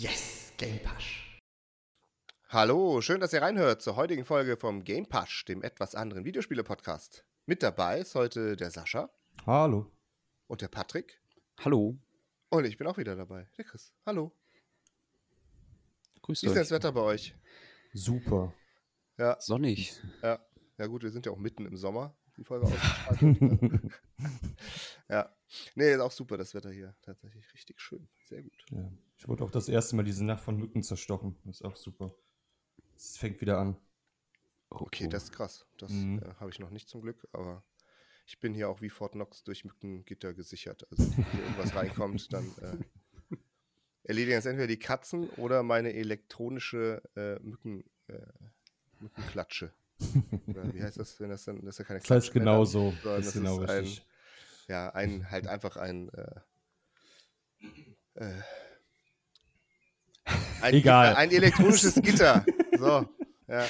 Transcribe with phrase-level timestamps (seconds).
[0.00, 1.40] Yes, Game Pasch.
[2.50, 7.24] Hallo, schön, dass ihr reinhört zur heutigen Folge vom Game Pasch, dem etwas anderen Videospiele-Podcast.
[7.46, 9.10] Mit dabei ist heute der Sascha
[9.44, 9.90] Hallo.
[10.46, 11.20] und der Patrick.
[11.64, 11.98] Hallo.
[12.48, 13.92] Und ich bin auch wieder dabei, der Chris.
[14.06, 14.30] Hallo.
[16.22, 16.68] Grüßt Wie ist denn euch.
[16.68, 17.34] das Wetter bei euch?
[17.92, 18.54] Super.
[19.16, 20.00] Ja, Sonnig.
[20.22, 20.38] ja.
[20.78, 23.92] Ja gut, wir sind ja auch mitten im Sommer, die Folge ausgestrahlt.
[25.08, 25.36] ja.
[25.74, 26.94] Nee, ist auch super, das Wetter hier.
[27.02, 28.08] Tatsächlich richtig schön.
[28.28, 28.64] Sehr gut.
[28.70, 28.88] Ja.
[29.18, 31.36] Ich wurde auch das erste Mal diese Nacht von Mücken zerstochen.
[31.44, 32.14] Das ist auch super.
[32.96, 33.76] Es fängt wieder an.
[34.70, 35.08] Okay, Oh.
[35.10, 35.66] das ist krass.
[35.78, 36.20] Das Mhm.
[36.22, 37.64] äh, habe ich noch nicht zum Glück, aber
[38.26, 40.86] ich bin hier auch wie Fort Knox durch Mückengitter gesichert.
[40.90, 43.36] Also wenn hier irgendwas reinkommt, dann äh,
[44.04, 48.20] erledigen es entweder die Katzen oder meine elektronische äh, Mücken, äh,
[49.00, 49.72] Mückenklatsche.
[50.46, 52.64] Oder wie heißt das, wenn das dann, das ist ja keine Das heißt Klatsche genau
[52.64, 52.94] so.
[53.02, 54.06] Das ist genau ist ein, richtig.
[54.68, 56.40] ja, ein, halt einfach ein, äh,
[58.14, 58.42] äh,
[60.60, 61.08] ein Egal.
[61.08, 62.44] Gitter, ein elektronisches Gitter.
[62.78, 63.06] So,
[63.48, 63.66] ja.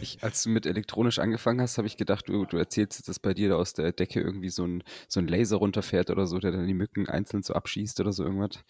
[0.00, 3.34] Ich, als du mit elektronisch angefangen hast, habe ich gedacht, du, du erzählst, dass bei
[3.34, 6.52] dir da aus der Decke irgendwie so ein, so ein Laser runterfährt oder so, der
[6.52, 8.64] dann die Mücken einzeln so abschießt oder so irgendwas.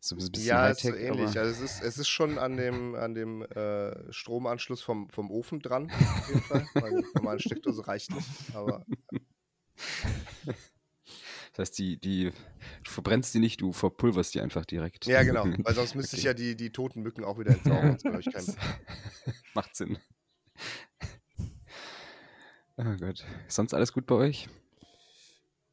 [0.00, 1.38] So ein bisschen Ja, ist so ähnlich.
[1.38, 5.60] Also es ist, es ist schon an dem, an dem äh, Stromanschluss vom, vom Ofen
[5.60, 6.66] dran, auf jeden Fall.
[6.74, 8.28] Weil die normale Steckdose reicht nicht.
[8.54, 8.84] Aber
[11.58, 12.30] Das heißt, die, die,
[12.84, 15.06] du verbrennst die nicht, du verpulverst die einfach direkt.
[15.06, 15.44] ja, genau.
[15.44, 16.28] Weil sonst müsste ich Okay.
[16.28, 17.98] ja die, die toten Mücken auch wieder entsorgen.
[17.98, 18.56] Sonst habe ich keinen
[19.54, 19.98] Macht Sinn.
[22.76, 23.24] Oh Gott.
[23.48, 24.48] Sonst alles gut bei euch?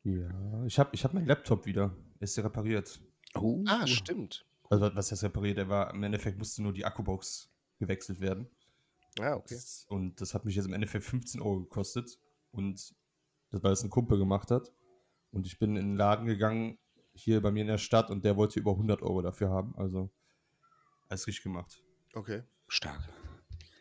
[0.03, 1.95] Ja, ich habe ich hab meinen Laptop wieder.
[2.19, 2.99] Ist ja repariert.
[3.35, 3.63] Oh.
[3.67, 4.43] Ah, stimmt.
[4.71, 5.59] Also, was heißt repariert?
[5.59, 8.47] Der war, im Endeffekt musste nur die Akkubox gewechselt werden.
[9.19, 9.53] Ja, okay.
[9.53, 12.17] Das, und das hat mich jetzt im Endeffekt 15 Euro gekostet.
[12.49, 12.95] Und
[13.51, 14.71] das, weil das ein Kumpel gemacht hat.
[15.35, 16.79] Und ich bin in den Laden gegangen,
[17.13, 19.75] hier bei mir in der Stadt, und der wollte über 100 Euro dafür haben.
[19.75, 20.09] Also,
[21.09, 21.83] alles richtig gemacht.
[22.13, 22.43] Okay.
[22.69, 23.01] Stark.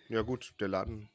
[0.09, 0.53] Ja, gut.
[0.59, 1.09] Der Laden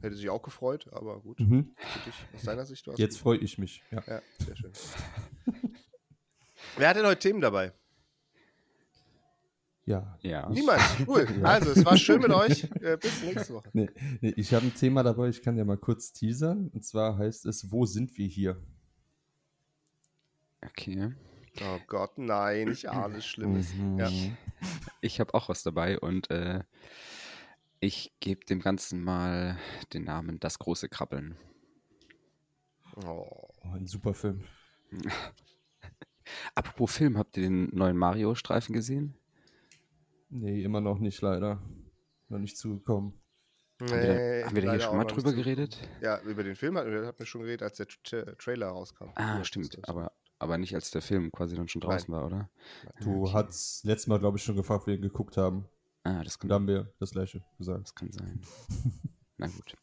[0.00, 1.38] hätte sich auch gefreut, aber gut.
[1.38, 1.74] Mhm.
[1.76, 3.82] Für dich, aus deiner Sicht es Jetzt freue ich mich.
[3.90, 4.02] Ja.
[4.06, 4.72] Ja, sehr schön.
[6.78, 7.74] Wer hat denn heute Themen dabei?
[9.84, 10.18] ja.
[10.22, 10.48] Ja.
[10.48, 10.80] Niemand.
[11.06, 11.26] Cool.
[11.42, 12.64] Also, es war schön mit euch.
[12.80, 13.68] Äh, bis nächste Woche.
[13.74, 13.90] Nee,
[14.22, 16.68] nee, ich habe ein Thema dabei, ich kann ja mal kurz teasern.
[16.68, 18.56] Und zwar heißt es, wo sind wir hier?
[20.64, 21.12] Okay.
[21.60, 23.72] Oh Gott, nein, nicht alles Schlimmes.
[23.98, 24.08] Ja.
[24.10, 24.36] Mhm.
[25.00, 26.60] Ich habe auch was dabei und äh,
[27.80, 29.58] ich gebe dem Ganzen mal
[29.92, 31.36] den Namen Das große Krabbeln.
[33.04, 33.26] Oh.
[33.64, 34.44] Oh, ein super Film.
[36.54, 39.14] Apropos Film, habt ihr den neuen Mario-Streifen gesehen?
[40.30, 41.60] Nee, immer noch nicht, leider.
[42.28, 43.14] Noch nicht zugekommen.
[43.80, 45.76] Nee, haben wir da, haben wir da hier schon mal drüber geredet?
[46.00, 49.10] Ja, über den Film hatten wir, hatten wir schon geredet, als der Tra Trailer rauskam.
[49.16, 49.76] Ah, Ja, stimmt.
[49.88, 52.50] Aber, aber nicht als der Film quasi dann schon draußen war, oder?
[53.00, 53.32] Du okay.
[53.32, 55.66] hast letztes Mal, glaube ich, schon gefragt, wie wir ihn geguckt haben.
[56.02, 57.84] Ah, das Und kann, da haben wir das gleiche gesagt.
[57.84, 58.40] das kann sein.
[59.38, 59.76] Na gut.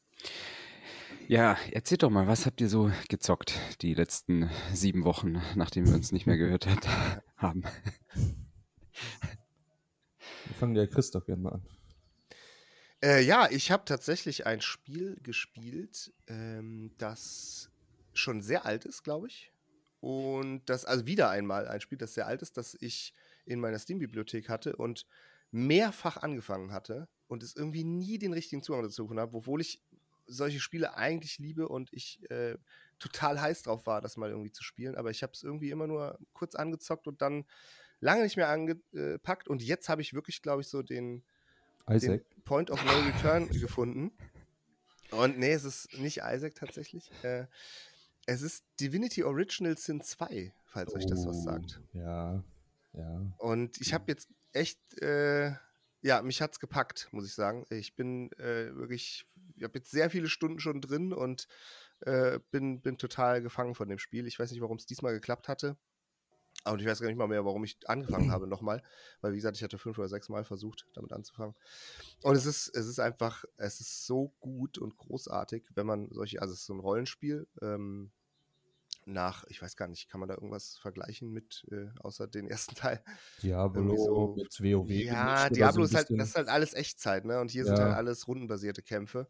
[1.28, 5.94] Ja, erzählt doch mal, was habt ihr so gezockt die letzten sieben Wochen, nachdem wir
[5.94, 6.88] uns nicht mehr gehört hat,
[7.38, 7.64] haben?
[10.46, 11.66] Wir fangen der Christoph gerne mal an.
[13.02, 17.70] Äh, ja, ich habe tatsächlich ein Spiel gespielt, ähm, das
[18.14, 19.54] schon sehr alt ist, glaube ich.
[20.00, 23.14] Und das, also wieder einmal ein Spiel, das sehr alt ist, das ich
[23.46, 25.06] in meiner Steam-Bibliothek hatte und
[25.52, 29.82] mehrfach angefangen hatte und es irgendwie nie den richtigen Zugang dazu gefunden habe, obwohl ich
[30.28, 32.58] solche Spiele eigentlich liebe und ich äh,
[33.00, 34.96] total heiß drauf war, das mal irgendwie zu spielen.
[34.96, 37.46] Aber ich habe es irgendwie immer nur kurz angezockt und dann
[38.00, 39.48] lange nicht mehr angepackt.
[39.48, 41.24] Und jetzt habe ich wirklich, glaube ich, so den,
[41.90, 44.12] den Point of No Return gefunden.
[45.12, 47.12] Und nee, es ist nicht Isaac tatsächlich.
[47.24, 47.48] Äh,
[48.30, 51.82] es ist Divinity Original Sin 2, falls euch das was Oh, sagt.
[51.94, 52.44] Ja,
[52.94, 53.34] ja.
[53.38, 55.54] Und ich habe jetzt echt, äh,
[56.02, 57.66] ja, mich hat's gepackt, muss ich sagen.
[57.72, 59.26] Ich bin äh, wirklich,
[59.56, 61.48] ich habe jetzt sehr viele Stunden schon drin und
[62.02, 64.28] äh, bin, bin total gefangen von dem Spiel.
[64.28, 65.76] Ich weiß nicht, warum es diesmal geklappt hatte.
[66.66, 68.84] Und ich weiß gar nicht mal mehr, warum ich angefangen habe nochmal.
[69.22, 71.56] Weil, wie gesagt, ich hatte fünf oder sechs Mal versucht, damit anzufangen.
[72.22, 76.42] Und es ist, es ist einfach, es ist so gut und großartig, wenn man solche,
[76.42, 78.12] also es ist so ein Rollenspiel, ähm,
[79.14, 82.76] nach, ich weiß gar nicht, kann man da irgendwas vergleichen mit, äh, außer den ersten
[82.98, 83.04] Teil?
[83.42, 84.90] Diablo so- mit WoW.
[84.90, 87.40] Ja, Diablo so ist halt, das ist halt alles Echtzeit, ne?
[87.40, 87.86] Und hier sind Ja.
[87.86, 89.28] halt alles rundenbasierte Kämpfe.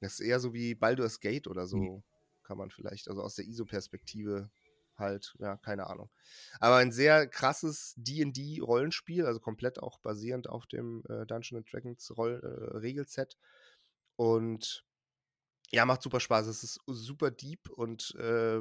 [0.00, 2.02] Das ist eher so wie Baldur's Gate oder so, Mhm.
[2.42, 4.50] kann man vielleicht, also aus der ISO-Perspektive
[4.96, 6.10] halt, ja, keine Ahnung.
[6.58, 12.40] Aber ein sehr krasses D&D-Rollenspiel, also komplett auch basierend auf dem äh, Dungeons Dragons Roll,
[12.42, 13.36] äh, Regelset.
[14.16, 14.84] Und
[15.70, 16.46] ja, macht super Spaß.
[16.48, 18.60] Es ist super deep und äh,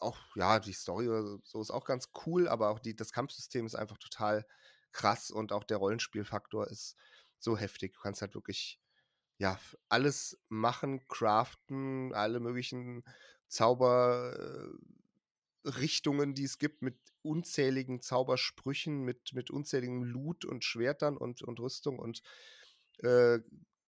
[0.00, 3.66] auch, ja, die Story oder so ist auch ganz cool, aber auch die, das Kampfsystem
[3.66, 4.46] ist einfach total
[4.92, 6.96] krass und auch der Rollenspielfaktor ist
[7.38, 7.94] so heftig.
[7.94, 8.80] Du kannst halt wirklich
[9.38, 9.58] ja
[9.88, 13.04] alles machen, craften, alle möglichen
[13.48, 21.60] Zauberrichtungen, die es gibt, mit unzähligen Zaubersprüchen, mit, mit unzähligen Loot und Schwertern und, und
[21.60, 22.22] Rüstung und
[22.98, 23.40] äh,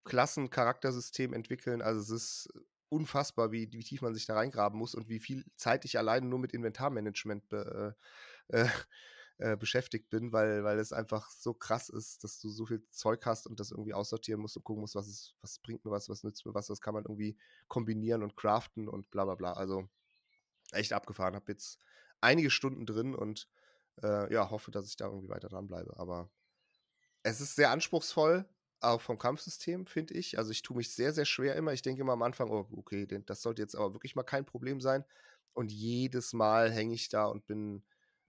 [0.04, 1.82] Klassen-Charaktersystem entwickeln.
[1.82, 2.48] Also es ist
[2.88, 6.26] unfassbar, wie, wie tief man sich da reingraben muss und wie viel Zeit ich alleine
[6.26, 7.96] nur mit Inventarmanagement be,
[8.48, 8.68] äh, äh,
[9.38, 13.26] äh, beschäftigt bin, weil, weil es einfach so krass ist, dass du so viel Zeug
[13.26, 16.08] hast und das irgendwie aussortieren musst und gucken musst, was, ist, was bringt mir was,
[16.08, 17.36] was nützt mir was, was kann man irgendwie
[17.68, 19.52] kombinieren und craften und bla bla bla.
[19.52, 19.88] Also
[20.72, 21.34] echt abgefahren.
[21.34, 21.78] Hab jetzt
[22.20, 23.48] einige Stunden drin und
[24.02, 25.98] äh, ja, hoffe, dass ich da irgendwie weiter dranbleibe.
[25.98, 26.30] Aber
[27.22, 28.48] es ist sehr anspruchsvoll,
[28.80, 30.38] auch vom Kampfsystem, finde ich.
[30.38, 31.72] Also ich tue mich sehr, sehr schwer immer.
[31.72, 34.80] Ich denke immer am Anfang, oh, okay, das sollte jetzt aber wirklich mal kein Problem
[34.80, 35.04] sein.
[35.52, 37.84] Und jedes Mal hänge ich da und bin,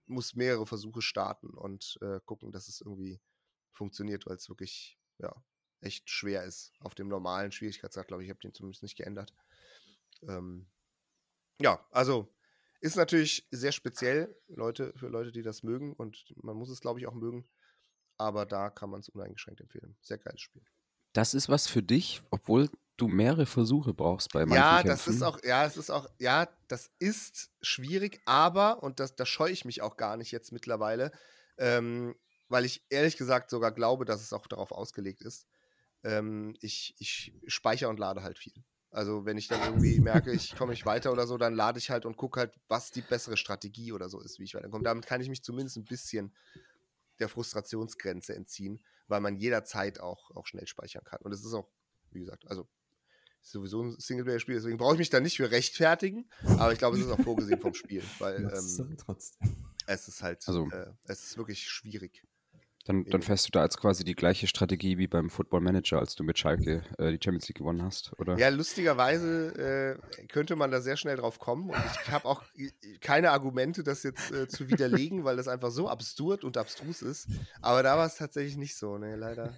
[0.06, 3.20] muss mehrere Versuche starten und äh, gucken, dass es irgendwie
[3.72, 5.34] funktioniert, weil es wirklich, ja,
[5.80, 6.72] echt schwer ist.
[6.80, 9.34] Auf dem normalen Schwierigkeitsgrad, glaube ich, habe den zumindest nicht geändert.
[10.22, 10.66] Ähm,
[11.60, 12.34] ja, also
[12.80, 17.00] ist natürlich sehr speziell, Leute, für Leute, die das mögen und man muss es, glaube
[17.00, 17.48] ich, auch mögen
[18.18, 19.96] aber da kann man es uneingeschränkt empfehlen.
[20.02, 20.62] Sehr geiles Spiel.
[21.12, 25.10] Das ist was für dich, obwohl du mehrere Versuche brauchst bei manchen Ja, Kämpfen.
[25.10, 29.26] das ist auch, ja, es ist auch, ja, das ist schwierig, aber, und das, da
[29.26, 31.12] scheue ich mich auch gar nicht jetzt mittlerweile,
[31.58, 32.14] ähm,
[32.48, 35.46] weil ich ehrlich gesagt sogar glaube, dass es auch darauf ausgelegt ist.
[36.04, 38.54] Ähm, ich, ich speichere und lade halt viel.
[38.90, 41.90] Also wenn ich dann irgendwie merke, ich komme nicht weiter oder so, dann lade ich
[41.90, 44.84] halt und gucke halt, was die bessere Strategie oder so ist, wie ich weiterkomme.
[44.84, 46.34] Damit kann ich mich zumindest ein bisschen
[47.20, 51.20] der Frustrationsgrenze entziehen, weil man jederzeit auch, auch schnell speichern kann.
[51.22, 51.68] Und es ist auch,
[52.10, 52.68] wie gesagt, also
[53.42, 56.28] ist sowieso ein Singleplayer-Spiel, deswegen brauche ich mich da nicht für rechtfertigen,
[56.58, 58.96] aber ich glaube, es ist auch vorgesehen vom Spiel, weil ähm,
[59.86, 62.26] es ist halt, also, äh, es ist wirklich schwierig.
[62.88, 66.14] Dann, dann fährst du da als quasi die gleiche Strategie wie beim Football Manager, als
[66.14, 68.38] du mit Schalke äh, die Champions League gewonnen hast, oder?
[68.38, 71.68] Ja, lustigerweise äh, könnte man da sehr schnell drauf kommen.
[71.68, 72.42] Und ich habe auch
[73.02, 77.28] keine Argumente, das jetzt äh, zu widerlegen, weil das einfach so absurd und abstrus ist.
[77.60, 79.52] Aber da war es tatsächlich nicht so, ne, leider.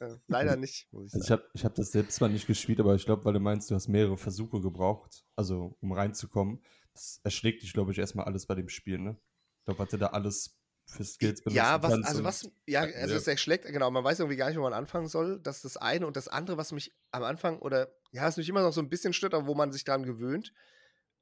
[0.00, 1.20] Äh, leider nicht, muss ich sagen.
[1.20, 3.40] Also ich habe ich hab das selbst zwar nicht gespielt, aber ich glaube, weil du
[3.40, 6.62] meinst, du hast mehrere Versuche gebraucht, also um reinzukommen.
[6.94, 9.16] Das erschlägt dich, glaube ich, erstmal alles bei dem Spiel, ne?
[9.58, 13.14] Ich glaube, was du da alles für Skills benutzen Ja, was, also was, ja, also
[13.14, 15.40] es erschlägt, genau, man weiß irgendwie gar nicht, wo man anfangen soll.
[15.40, 16.06] Das ist das eine.
[16.06, 18.88] Und das andere, was mich am Anfang, oder ja, es mich immer noch so ein
[18.88, 20.52] bisschen stört, aber wo man sich daran gewöhnt,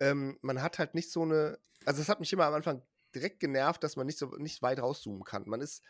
[0.00, 2.82] ähm, man hat halt nicht so eine, also es hat mich immer am Anfang
[3.14, 5.44] direkt genervt, dass man nicht so nicht weit rauszoomen kann.
[5.46, 5.82] Man ist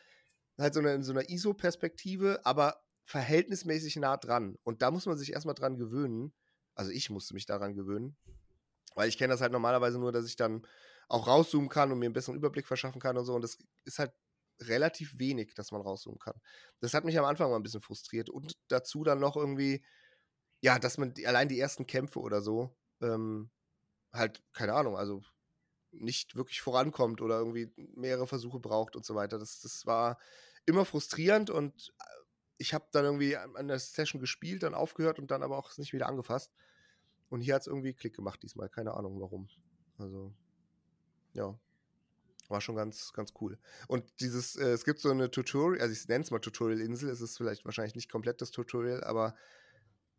[0.58, 4.58] halt so eine, in so einer ISO-Perspektive, aber verhältnismäßig nah dran.
[4.64, 6.32] Und da muss man sich erstmal dran gewöhnen.
[6.74, 8.16] Also ich musste mich daran gewöhnen.
[8.94, 10.66] Weil ich kenne das halt normalerweise nur, dass ich dann
[11.08, 13.34] auch rauszoomen kann und mir einen besseren Überblick verschaffen kann und so.
[13.34, 14.12] Und das ist halt
[14.60, 16.40] relativ wenig, dass man rauszoomen kann.
[16.81, 18.31] Das hat mich am Anfang mal ein bisschen frustriert.
[18.31, 19.84] Und dazu dann noch irgendwie,
[20.60, 23.50] ja, dass man die, allein die ersten Kämpfe oder so, ähm,
[24.12, 25.22] halt, keine Ahnung, also
[25.90, 29.38] nicht wirklich vorankommt oder irgendwie mehrere Versuche braucht und so weiter.
[29.38, 30.19] Das, das war
[30.64, 32.05] immer frustrierend und äh,
[32.58, 35.93] ich habe dann irgendwie an der Session gespielt, dann aufgehört und dann aber auch nicht
[35.93, 36.52] wieder angefasst.
[37.28, 39.48] Und hier hat es irgendwie Klick gemacht diesmal, keine Ahnung warum.
[39.98, 40.32] Also
[41.34, 41.58] ja.
[42.49, 43.58] War schon ganz, ganz cool.
[43.89, 47.20] Und dieses, äh, es gibt so eine Tutorial, also ich nenne es mal Tutorial-Insel, es
[47.20, 49.34] ist vielleicht wahrscheinlich nicht komplett das Tutorial, aber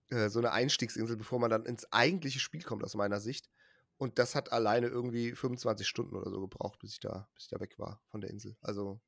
[0.10, 3.50] äh, so eine Einstiegsinsel, bevor man dann ins eigentliche Spiel kommt, aus meiner Sicht.
[3.98, 7.50] Und das hat alleine irgendwie 25 Stunden oder so gebraucht, bis ich da, bis ich
[7.50, 8.58] da weg war von der Insel.
[8.62, 9.00] Also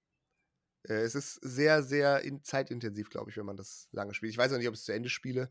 [0.84, 4.32] äh, es ist sehr, sehr in, zeitintensiv, glaube ich, wenn man das lange spielt.
[4.32, 5.50] Ich weiß auch nicht, ob ich es zu Ende spiele,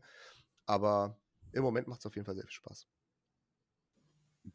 [0.65, 1.19] aber
[1.51, 2.87] im Moment macht es auf jeden Fall sehr viel Spaß.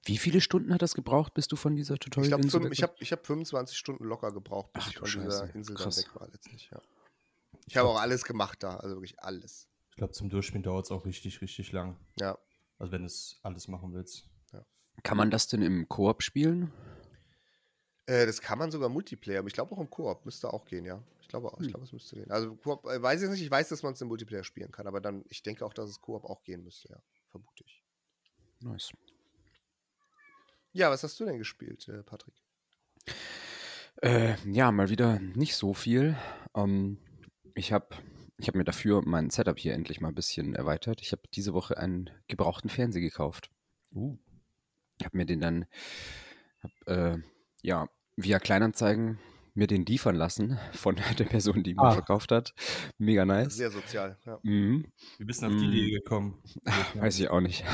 [0.05, 3.13] Wie viele Stunden hat das gebraucht, bis du von dieser Tutorial-Insel Ich, ich habe ich
[3.13, 5.27] hab 25 Stunden locker gebraucht, bis Ach, ich von Scheiße.
[5.27, 5.97] dieser Insel Krass.
[5.97, 6.81] dann weg war letztlich, ja.
[7.67, 9.69] Ich habe auch alles gemacht da, also wirklich alles.
[9.91, 11.97] Ich glaube, zum Durchspielen dauert es auch richtig, richtig lang.
[12.19, 12.39] Ja.
[12.79, 14.27] Also wenn du es alles machen willst.
[14.53, 14.65] Ja.
[15.03, 16.73] Kann man das denn im Koop spielen?
[18.07, 20.85] Äh, das kann man sogar Multiplayer, aber ich glaube auch im Koop müsste auch gehen,
[20.85, 21.03] ja.
[21.21, 21.65] Ich glaube auch, hm.
[21.65, 22.31] ich glaube, es müsste gehen.
[22.31, 24.87] Also Koop, äh, weiß ich nicht, ich weiß, dass man es im Multiplayer spielen kann,
[24.87, 27.03] aber dann, ich denke auch, dass es Koop auch gehen müsste, ja.
[27.31, 27.85] Vermute ich.
[28.61, 28.93] Nice.
[30.73, 32.35] Ja, was hast du denn gespielt, äh, Patrick?
[34.03, 36.17] Äh, ja, mal wieder nicht so viel.
[36.55, 36.99] Ähm,
[37.55, 37.89] ich habe
[38.39, 41.03] ich hab mir dafür mein Setup hier endlich mal ein bisschen erweitert.
[41.03, 43.51] Ich habe diese Woche einen gebrauchten Fernseher gekauft.
[43.93, 44.17] Uh.
[44.99, 45.67] Ich habe mir den dann,
[46.63, 47.19] hab, äh,
[47.63, 49.19] ja, via Kleinanzeigen
[49.55, 51.91] mir den liefern lassen von der Person, die ihn ah.
[51.91, 52.55] verkauft hat.
[52.97, 53.57] Mega nice.
[53.57, 54.39] Sehr sozial, ja.
[54.43, 54.87] Mhm.
[55.19, 55.73] Wie bist du auf die mhm.
[55.73, 56.43] Idee gekommen?
[56.95, 57.65] Weiß ich auch nicht.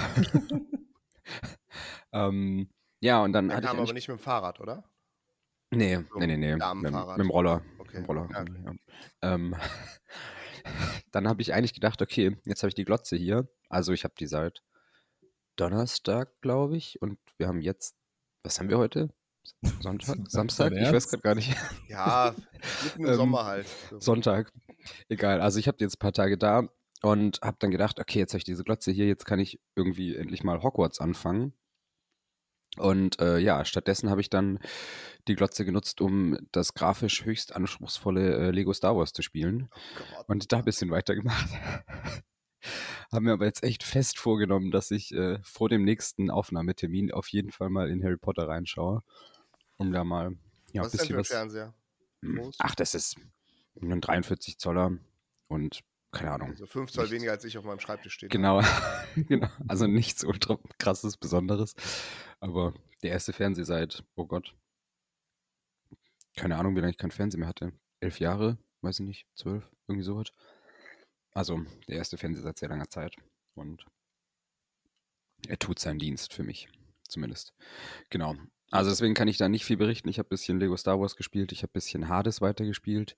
[2.12, 2.68] ähm,
[3.06, 4.84] ja, und dann Der hatte kam ich aber nicht mit dem Fahrrad, oder?
[5.70, 6.56] Nee, so, nee, nee, nee.
[6.56, 7.62] Mit, mit, dem Roller.
[7.78, 7.86] Okay.
[7.88, 7.96] Okay.
[7.98, 8.28] Im Roller.
[8.32, 8.74] Ja, Ja.
[9.22, 9.56] Ähm,
[11.12, 13.48] dann habe ich eigentlich gedacht, okay, jetzt habe ich die Glotze hier.
[13.68, 14.62] Also ich habe die seit
[15.56, 17.00] Donnerstag, glaube ich.
[17.00, 17.96] Und wir haben jetzt,
[18.42, 19.10] was haben wir heute?
[19.80, 20.16] Sonntag?
[20.28, 20.72] Samstag?
[20.72, 21.54] Ich weiß gerade gar nicht.
[21.88, 22.34] Ja,
[22.84, 23.66] mitten im Ähm, Sommer halt.
[23.90, 24.00] So.
[24.00, 24.52] Sonntag.
[25.08, 25.40] Egal.
[25.40, 26.68] Also ich habe die jetzt ein paar Tage da
[27.02, 30.16] und habe dann gedacht, okay, jetzt habe ich diese Glotze hier, jetzt kann ich irgendwie
[30.16, 31.54] endlich mal Hogwarts anfangen.
[32.78, 34.58] Und äh, ja, stattdessen habe ich dann
[35.28, 39.68] die Glotze genutzt, um das grafisch höchst anspruchsvolle äh, Lego Star Wars zu spielen.
[40.18, 40.24] Oh.
[40.28, 41.48] Und da ein bisschen weitergemacht.
[43.12, 47.28] Haben mir aber jetzt echt fest vorgenommen, dass ich äh, vor dem nächsten Aufnahmetermin auf
[47.28, 49.02] jeden Fall mal in Harry Potter reinschaue.
[49.76, 50.36] Um da mal
[50.72, 51.28] ja, ein was ist denn bisschen für ein was.
[51.28, 51.74] Fernseher?
[52.22, 52.56] groß?
[52.58, 53.16] Ach, das ist
[53.80, 54.98] ein 43 Zoller
[55.48, 55.80] und
[56.16, 56.50] keine Ahnung.
[56.50, 57.14] Also 5 Zoll Nichts.
[57.14, 58.28] weniger als ich auf meinem Schreibtisch stehe.
[58.28, 58.62] Genau,
[59.16, 59.48] genau.
[59.68, 61.74] Also nichts ultra krasses, Besonderes.
[62.40, 64.54] Aber der erste Fernseher seit, oh Gott,
[66.36, 67.72] keine Ahnung, wie lange ich keinen Fernseher mehr hatte.
[68.00, 70.28] Elf Jahre, weiß ich nicht, zwölf, irgendwie sowas.
[71.32, 73.16] Also der erste Fernseher seit sehr langer Zeit.
[73.54, 73.86] Und
[75.48, 76.68] er tut seinen Dienst für mich,
[77.08, 77.54] zumindest.
[78.10, 78.36] Genau.
[78.70, 80.08] Also deswegen kann ich da nicht viel berichten.
[80.08, 83.16] Ich habe ein bisschen Lego Star Wars gespielt, ich habe ein bisschen Hades weitergespielt.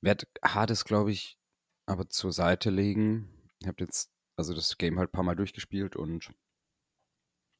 [0.00, 1.38] Werd Hades, glaube ich,
[1.86, 3.28] aber zur Seite legen.
[3.60, 6.30] Ich habe jetzt also das Game halt ein paar Mal durchgespielt und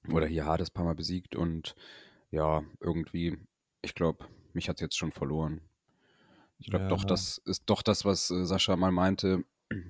[0.09, 1.75] oder hier Hades ein paar Mal besiegt und
[2.31, 3.39] ja, irgendwie,
[3.83, 5.61] ich glaube, mich hat es jetzt schon verloren.
[6.59, 6.89] Ich glaube Ja.
[6.91, 9.45] doch, das ist doch das, was äh, Sascha mal meinte,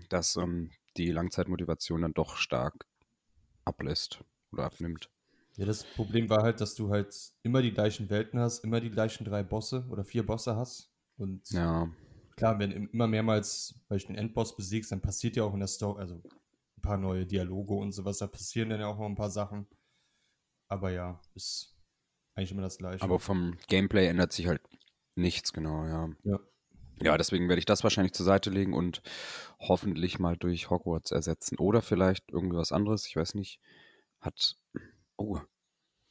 [0.09, 2.87] dass ähm, die Langzeitmotivation dann doch stark
[3.65, 5.09] ablässt oder abnimmt.
[5.57, 8.91] Ja, das Problem war halt, dass du halt immer die gleichen Welten hast, immer die
[8.91, 10.91] gleichen drei Bosse oder vier Bosse hast.
[11.19, 11.89] Und Ja,
[12.37, 15.61] klar, wenn im- immer mehrmals weil ich den Endboss besiegst, dann passiert ja auch in
[15.61, 16.15] der Story, also
[16.77, 19.67] ein paar neue Dialoge und sowas, da passieren dann ja auch noch ein paar Sachen.
[20.69, 21.77] Aber ja, ist
[22.35, 23.03] eigentlich immer das Gleiche.
[23.05, 24.62] aber vom Gameplay ändert sich halt
[25.17, 26.09] nichts, genau, ja.
[26.25, 26.41] ja.
[27.01, 29.03] Ja, deswegen werde ich das wahrscheinlich zur Seite legen und
[29.59, 31.59] hoffentlich mal durch Hogwarts ersetzen.
[31.59, 33.61] Oder vielleicht irgendwie was anderes, ich weiß nicht.
[34.21, 34.57] Hat.
[35.17, 35.41] Oh,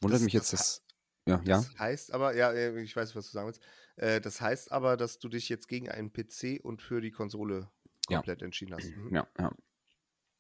[0.02, 0.84] wundert Das- mich jetzt, das dass.
[1.28, 1.58] Ja, ja.
[1.58, 3.62] Das heißt aber, ja, ich weiß, was du sagen willst.
[3.98, 7.70] Äh, das heißt aber, dass du dich jetzt gegen einen PC und für die Konsole
[8.10, 8.18] Ja.
[8.18, 8.96] komplett entschieden hast.
[8.96, 9.14] Mhm.
[9.16, 9.52] Ja, ja.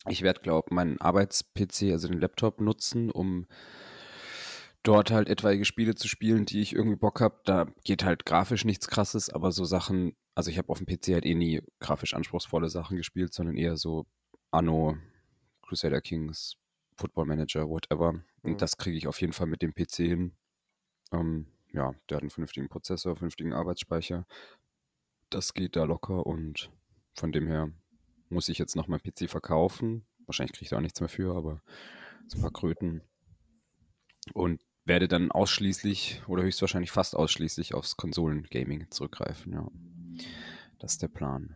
[0.08, 3.46] Ich werde, glaube ich, meinen Arbeits-PC, also den Laptop, nutzen, um
[4.84, 7.40] dort halt etwaige Spiele zu spielen, die ich irgendwie Bock habe.
[7.46, 11.14] Da geht halt grafisch nichts krasses, aber so Sachen, also ich habe auf dem PC
[11.14, 14.08] halt eh nie grafisch anspruchsvolle Sachen gespielt, sondern eher so
[14.50, 14.98] Anno,
[15.62, 16.56] Crusader Kings,
[16.98, 18.24] Football Manager, whatever.
[18.42, 18.58] Und Mhm.
[18.58, 20.36] das kriege ich auf jeden Fall mit dem PC hin.
[21.12, 24.26] Ähm, ja, der hat einen vernünftigen Prozessor, vernünftigen Arbeitsspeicher.
[25.30, 26.72] Das geht da locker und
[27.14, 27.72] von dem her
[28.30, 30.06] muss ich jetzt noch mein PC verkaufen.
[30.26, 31.62] Wahrscheinlich kriege ich da auch nichts mehr für, aber
[32.28, 33.02] so ein paar Kröten.
[34.34, 39.68] Und werde dann ausschließlich oder höchstwahrscheinlich fast ausschließlich aufs Konsolen-Gaming zurückgreifen, ja.
[40.80, 41.56] Das ist der Plan.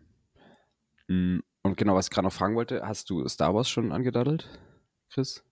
[1.08, 4.48] Mm, Und genau, was ich gerade noch fragen wollte, hast du Star Wars schon angedaddelt,
[5.10, 5.44] Chris?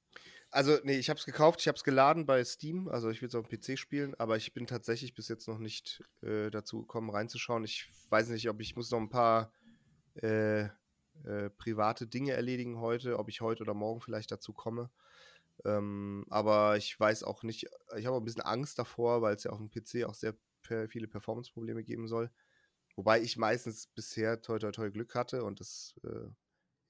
[0.54, 3.28] Also, nee, ich habe es gekauft, ich habe es geladen bei Steam, also ich will
[3.28, 6.82] es auf dem PC spielen, aber ich bin tatsächlich bis jetzt noch nicht äh, dazu
[6.82, 7.64] gekommen, reinzuschauen.
[7.64, 9.52] Ich weiß nicht, ob ich muss noch ein paar
[10.22, 10.66] äh,
[11.24, 14.90] äh, private Dinge erledigen heute, ob ich heute oder morgen vielleicht dazu komme.
[15.64, 19.50] Ähm, aber ich weiß auch nicht, ich habe ein bisschen Angst davor, weil es ja
[19.50, 22.30] auf dem PC auch sehr per viele Performance-Probleme geben soll.
[22.94, 26.28] Wobei ich meistens bisher toi toi toi Glück hatte und das äh,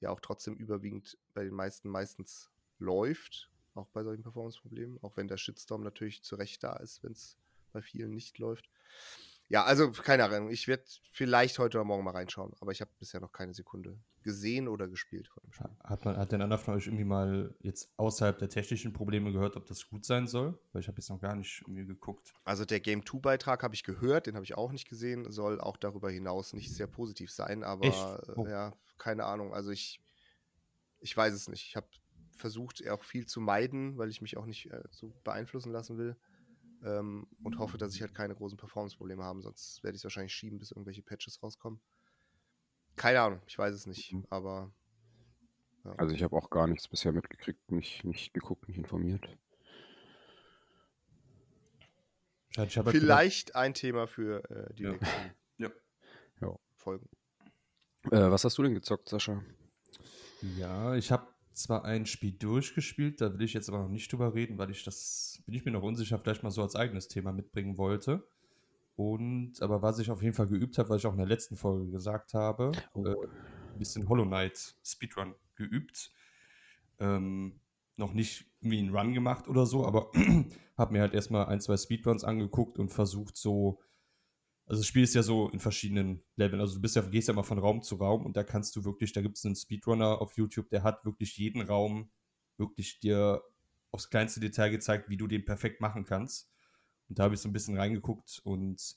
[0.01, 5.29] ja auch trotzdem überwiegend bei den meisten meistens läuft, auch bei solchen Performance-Problemen, auch wenn
[5.29, 7.37] der Shitstorm natürlich zu Recht da ist, wenn es
[7.73, 8.69] bei vielen nicht läuft.
[9.49, 12.91] Ja, also keine Ahnung, ich werde vielleicht heute oder morgen mal reinschauen, aber ich habe
[12.99, 15.71] bisher noch keine Sekunde gesehen oder gespielt von dem Spiel.
[15.85, 19.57] Hat, man, hat denn einer von euch irgendwie mal jetzt außerhalb der technischen Probleme gehört,
[19.57, 20.59] ob das gut sein soll?
[20.73, 22.33] Weil ich habe jetzt noch gar nicht irgendwie geguckt.
[22.45, 25.77] Also der Game 2-Beitrag habe ich gehört, den habe ich auch nicht gesehen, soll auch
[25.77, 28.25] darüber hinaus nicht sehr positiv sein, aber?
[28.35, 28.47] Oh.
[28.47, 29.53] äh, ja, keine Ahnung.
[29.53, 30.01] Also ich,
[31.01, 31.67] ich weiß es nicht.
[31.69, 31.87] Ich habe
[32.37, 36.17] versucht, auch viel zu meiden, weil ich mich auch nicht äh, so beeinflussen lassen will.
[36.83, 40.35] Ähm, und hoffe, dass ich halt keine großen Performance-Probleme habe, sonst werde ich es wahrscheinlich
[40.35, 41.81] schieben, bis irgendwelche Patches rauskommen.
[42.97, 44.27] Keine Ahnung, ich weiß es nicht, Mhm.
[44.31, 44.73] aber
[45.85, 45.93] ja.
[45.97, 49.29] Also ich habe auch gar nichts bisher mitgekriegt, nicht, nicht geguckt, nicht informiert.
[52.57, 54.93] Halt vielleicht ein Thema für äh, die Ja.
[54.93, 55.71] nächsten Ja.
[56.41, 56.59] Ja.
[56.77, 57.09] Folgen.
[58.11, 59.43] Äh, was hast du denn gezockt, Sascha?
[60.59, 64.35] Ja, ich habe zwar ein Spiel durchgespielt, da will ich jetzt aber noch nicht drüber
[64.35, 67.33] reden, weil ich das, bin ich mir noch unsicher, vielleicht mal so als eigenes Thema
[67.33, 68.27] mitbringen wollte.
[68.97, 71.57] Und, aber was ich auf jeden Fall geübt habe, was ich auch in der letzten
[71.57, 73.05] Folge gesagt habe, Oh.
[73.05, 73.15] äh,
[73.73, 76.13] ein bisschen Hollow Knight Speedrun geübt.
[77.01, 77.61] Ähm,
[77.97, 80.11] noch nicht wie einen Run gemacht oder so, aber
[80.77, 83.81] habe mir halt erstmal ein, zwei Speedruns angeguckt und versucht so
[84.67, 86.61] also das Spiel ist ja so in verschiedenen Leveln.
[86.61, 88.85] Also du bist ja, gehst ja mal von Raum zu Raum und da kannst du
[88.85, 92.11] wirklich, da gibt es einen Speedrunner auf YouTube, der hat wirklich jeden Raum
[92.57, 93.43] wirklich dir
[93.91, 96.51] aufs kleinste Detail gezeigt, wie du den perfekt machen kannst.
[97.09, 98.97] Und da habe ich so ein bisschen reingeguckt und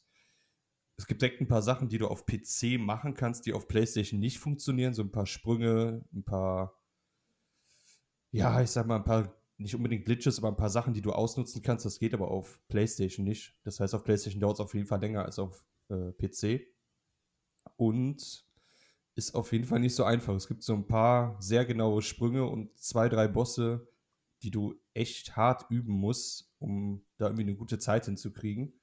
[0.98, 4.20] es gibt direkt ein paar Sachen, die du auf PC machen kannst, die auf PlayStation
[4.20, 4.96] nicht funktionieren.
[4.96, 6.82] So ein paar Sprünge, ein paar,
[8.32, 11.12] ja, ich sag mal, ein paar, nicht unbedingt Glitches, aber ein paar Sachen, die du
[11.12, 11.86] ausnutzen kannst.
[11.86, 13.56] Das geht aber auf PlayStation nicht.
[13.64, 16.68] Das heißt, auf PlayStation dauert es auf jeden Fall länger als auf äh, PC.
[17.76, 18.46] Und
[19.16, 20.36] ist auf jeden Fall nicht so einfach.
[20.36, 23.88] Es gibt so ein paar sehr genaue Sprünge und zwei, drei Bosse,
[24.44, 28.80] die du echt hart üben musst, um da irgendwie eine gute Zeit hinzukriegen.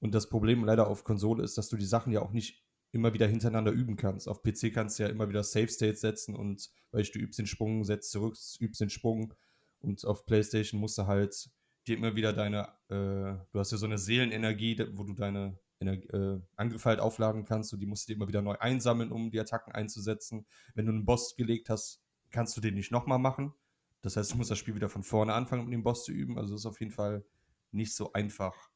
[0.00, 3.12] Und das Problem leider auf Konsole ist, dass du die Sachen ja auch nicht immer
[3.12, 4.28] wieder hintereinander üben kannst.
[4.28, 7.46] Auf PC kannst du ja immer wieder Save States setzen und weil du übst den
[7.46, 9.34] Sprung, setzt zurück, übst den Sprung.
[9.80, 11.50] Und auf PlayStation musst du halt
[11.86, 16.08] dir immer wieder deine, äh, du hast ja so eine Seelenenergie, wo du deine Energie,
[16.08, 19.30] äh, Angriffe halt aufladen kannst und die musst du dir immer wieder neu einsammeln, um
[19.30, 20.46] die Attacken einzusetzen.
[20.74, 23.54] Wenn du einen Boss gelegt hast, kannst du den nicht nochmal machen.
[24.02, 26.38] Das heißt, du musst das Spiel wieder von vorne anfangen, um den Boss zu üben.
[26.38, 27.24] Also ist auf jeden Fall
[27.72, 28.70] nicht so einfach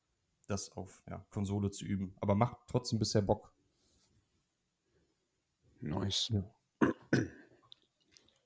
[0.47, 2.15] das auf ja, Konsole zu üben.
[2.21, 3.53] Aber macht trotzdem bisher Bock.
[5.81, 6.31] Nice.
[6.33, 6.43] Ja.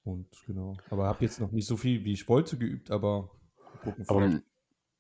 [0.09, 0.75] Und genau.
[0.89, 3.31] Aber habe jetzt noch nicht so viel, wie ich wollte, geübt, aber
[3.83, 4.05] gucken.
[4.09, 4.43] Aber man,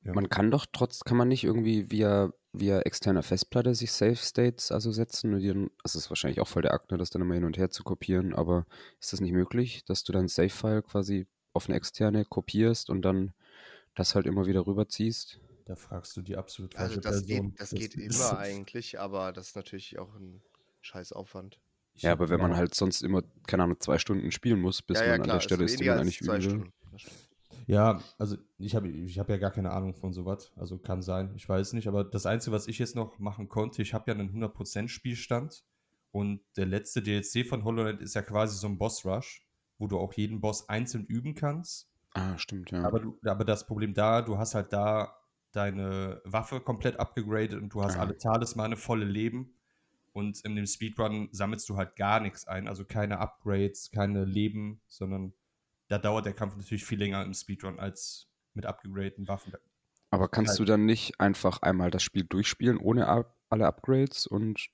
[0.05, 0.12] ja.
[0.12, 4.71] man kann doch trotz, kann man nicht irgendwie via, via externer Festplatte sich Save States
[4.71, 7.35] also setzen und dann, also ist wahrscheinlich auch voll der Akt, ne, das dann immer
[7.35, 8.67] hin und her zu kopieren, aber
[9.00, 13.33] ist das nicht möglich, dass du dann Save-File quasi auf eine externe kopierst und dann
[13.95, 15.41] das halt immer wieder rüberziehst?
[15.65, 17.50] Da fragst du die absolut falsche Also das Person.
[17.50, 20.43] geht, das, das geht immer eigentlich, aber das ist natürlich auch ein
[20.83, 21.59] scheiß Aufwand.
[22.02, 25.05] Ja, aber wenn man halt sonst immer, keine Ahnung, zwei Stunden spielen muss, bis ja,
[25.05, 26.73] ja, man klar, an der Stelle ist, die man eigentlich üben will.
[27.67, 30.52] Ja, also ich habe ich hab ja gar keine Ahnung von sowas.
[30.57, 31.87] Also kann sein, ich weiß nicht.
[31.87, 35.64] Aber das Einzige, was ich jetzt noch machen konnte, ich habe ja einen 100% Spielstand.
[36.11, 39.46] Und der letzte DLC von HoloLens ist ja quasi so ein Boss-Rush,
[39.77, 41.90] wo du auch jeden Boss einzeln üben kannst.
[42.14, 42.83] Ah, stimmt, ja.
[42.83, 45.14] Aber, du, aber das Problem da, du hast halt da
[45.53, 48.01] deine Waffe komplett abgegradet und du hast ah.
[48.01, 49.58] alle Talismane volle Leben.
[50.18, 54.81] Und in dem Speedrun sammelst du halt gar nichts ein, also keine Upgrades, keine Leben,
[54.88, 55.33] sondern
[55.87, 59.52] da dauert der Kampf natürlich viel länger im Speedrun als mit abgegradeten Waffen.
[60.11, 60.59] Aber kannst halt.
[60.59, 64.70] du dann nicht einfach einmal das Spiel durchspielen ohne ab alle Upgrades und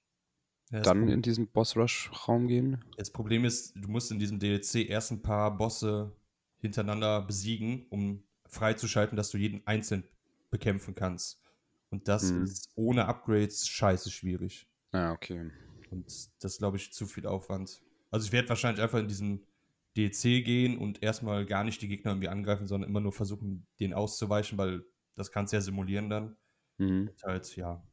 [0.70, 2.83] ja, dann in diesen Boss-Rush-Raum gehen?
[2.96, 6.16] Das Problem ist, du musst in diesem DLC erst ein paar Bosse
[6.57, 10.04] hintereinander besiegen, um freizuschalten, dass du jeden einzeln
[10.50, 11.38] bekämpfen kannst.
[11.90, 12.44] Und das mhm.
[12.44, 14.66] ist ohne Upgrades scheiße schwierig.
[14.94, 15.50] Ja, okay.
[15.90, 16.07] Und
[16.42, 17.83] das glaube ich zu viel Aufwand.
[18.11, 19.44] Also ich werde wahrscheinlich einfach in diesen
[19.96, 23.92] DLC gehen und erstmal gar nicht die Gegner irgendwie angreifen, sondern immer nur versuchen, den
[23.92, 24.85] auszuweichen, weil
[25.16, 26.37] das kannst du ja simulieren dann.
[26.78, 27.11] Mhm.
[27.24, 27.85] halt, ja.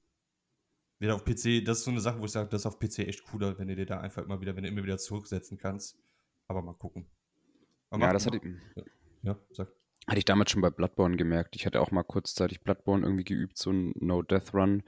[1.00, 3.00] Wieder auf PC, das ist so eine Sache, wo ich sage, das ist auf PC
[3.00, 6.00] echt cooler, wenn du dir da einfach immer wieder, wenn du immer wieder zurücksetzen kannst.
[6.48, 7.10] Aber mal gucken.
[7.90, 8.44] Aber ja, das hatte ich.
[8.76, 8.84] Ja,
[9.24, 9.81] ja, sag.
[10.08, 11.56] Hatte ich damals schon bei Bloodborne gemerkt.
[11.56, 14.84] Ich hatte auch mal kurzzeitig Bloodborne irgendwie geübt, so ein No-Death-Run.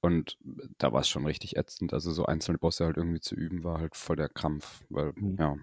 [0.00, 0.38] Und
[0.78, 1.92] da war es schon richtig ätzend.
[1.92, 4.84] Also so einzelne Bosse halt irgendwie zu üben, war halt voll der Krampf.
[4.90, 5.36] Weil, mhm.
[5.38, 5.56] ja,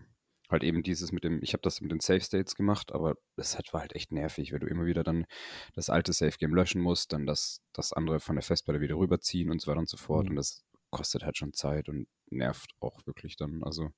[0.49, 3.57] halt eben dieses mit dem, ich habe das mit den Safe States gemacht, aber das
[3.57, 5.25] hat, war halt echt nervig, weil du immer wieder dann
[5.73, 9.51] das alte Safe Game löschen musst, dann das, das andere von der Festplatte wieder rüberziehen
[9.51, 10.25] und so weiter und so fort.
[10.25, 10.31] Mhm.
[10.31, 13.63] Und das kostet halt schon Zeit und nervt auch wirklich dann.
[13.63, 13.91] Also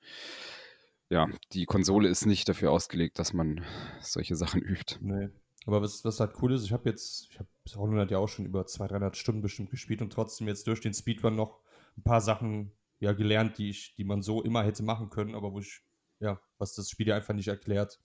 [1.10, 3.66] ja, die Konsole ist nicht dafür ausgelegt, dass man
[4.02, 4.98] solche Sachen übt.
[5.02, 5.30] Nee.
[5.66, 8.46] Aber was, was halt cool ist, ich habe jetzt, ich habe Holland ja auch schon
[8.46, 11.60] über 200, 300 Stunden bestimmt gespielt und trotzdem jetzt durch den Speedrun noch
[11.98, 15.52] ein paar Sachen ja gelernt, die ich, die man so immer hätte machen können, aber
[15.54, 15.82] wo ich,
[16.20, 18.00] ja, was das Spiel dir einfach nicht erklärt.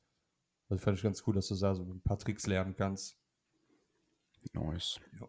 [0.69, 3.17] Also fand ich ganz cool, dass du da so ein paar Tricks lernen kannst.
[4.53, 5.01] Nice.
[5.21, 5.29] Ja.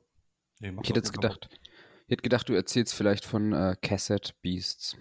[0.60, 1.50] Nee, ich hätte jetzt gedacht,
[2.08, 4.98] ich hätte gedacht, du erzählst vielleicht von äh, Cassette Beasts.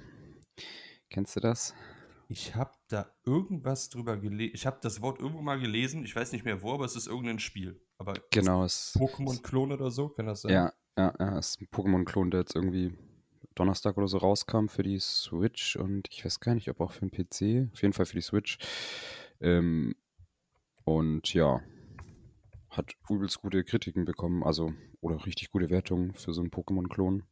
[1.11, 1.75] Kennst du das?
[2.35, 4.57] Ich habe da irgendwas drüber gelesen.
[4.57, 6.05] Ich habe das Wort irgendwo mal gelesen.
[6.05, 7.81] Ich weiß nicht mehr wo, aber es ist irgendein Spiel.
[7.97, 10.53] Aber genau, es Pokémon-Klon oder so, kann das sein?
[10.53, 12.93] Ja, ja, ja, es ist ein Pokémon-Klon, der jetzt irgendwie
[13.55, 17.07] Donnerstag oder so rauskam für die Switch und ich weiß gar nicht, ob auch für
[17.07, 17.71] den PC.
[17.73, 18.59] Auf jeden Fall für die Switch.
[19.41, 19.95] Ähm,
[20.83, 21.61] und ja,
[22.69, 27.23] hat übelst gute Kritiken bekommen, also oder richtig gute Wertungen für so einen Pokémon-Klon.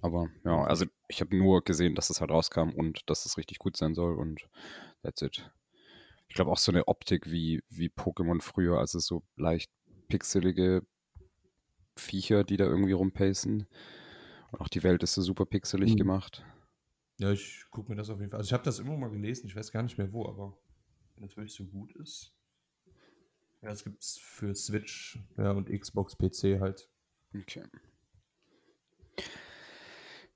[0.00, 3.58] Aber ja, also ich habe nur gesehen, dass es halt rauskam und dass es richtig
[3.58, 4.48] gut sein soll und
[5.02, 5.50] that's it.
[6.28, 9.70] Ich glaube auch so eine Optik wie, wie Pokémon früher, also so leicht
[10.08, 10.82] pixelige
[11.96, 13.66] Viecher, die da irgendwie rumpacen.
[14.50, 15.96] Und auch die Welt ist so super pixelig mhm.
[15.96, 16.44] gemacht.
[17.18, 18.38] Ja, ich gucke mir das auf jeden Fall.
[18.38, 20.56] Also ich habe das immer mal gelesen, ich weiß gar nicht mehr wo, aber
[21.16, 22.34] wenn es wirklich so gut ist.
[23.62, 26.88] Ja, es gibt es für Switch ja, und Xbox PC halt.
[27.34, 27.64] Okay.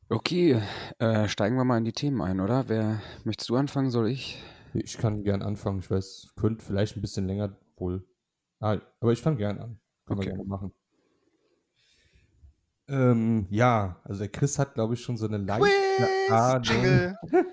[0.08, 0.60] Okay,
[0.98, 2.68] äh, steigen wir mal in die Themen ein, oder?
[2.68, 3.90] Wer möchtest du anfangen?
[3.90, 4.42] Soll ich?
[4.74, 5.80] Ich kann gern anfangen.
[5.80, 8.06] Ich weiß, könnte vielleicht ein bisschen länger wohl.
[8.60, 9.80] Ah, aber ich fange gern an.
[10.06, 10.28] Können Okay.
[10.28, 10.72] wir gerne machen.
[12.88, 15.68] Ähm, ja, also der Chris hat, glaube ich, schon so eine leichte
[16.30, 17.16] Ahnung.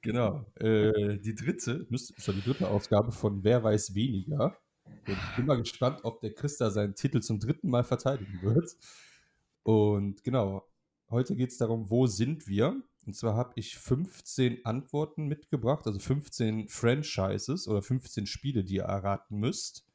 [0.00, 0.46] Genau.
[0.58, 4.56] Äh, die dritte, müsste, ist doch die dritte Ausgabe von Wer weiß weniger.
[5.06, 8.40] Und ich bin mal gespannt, ob der Chris da seinen Titel zum dritten Mal verteidigen
[8.42, 8.74] wird.
[9.62, 10.64] Und genau,
[11.14, 12.82] heute geht es darum, wo sind wir?
[13.06, 18.84] Und zwar habe ich 15 Antworten mitgebracht, also 15 Franchises oder 15 Spiele, die ihr
[18.84, 19.86] erraten müsst.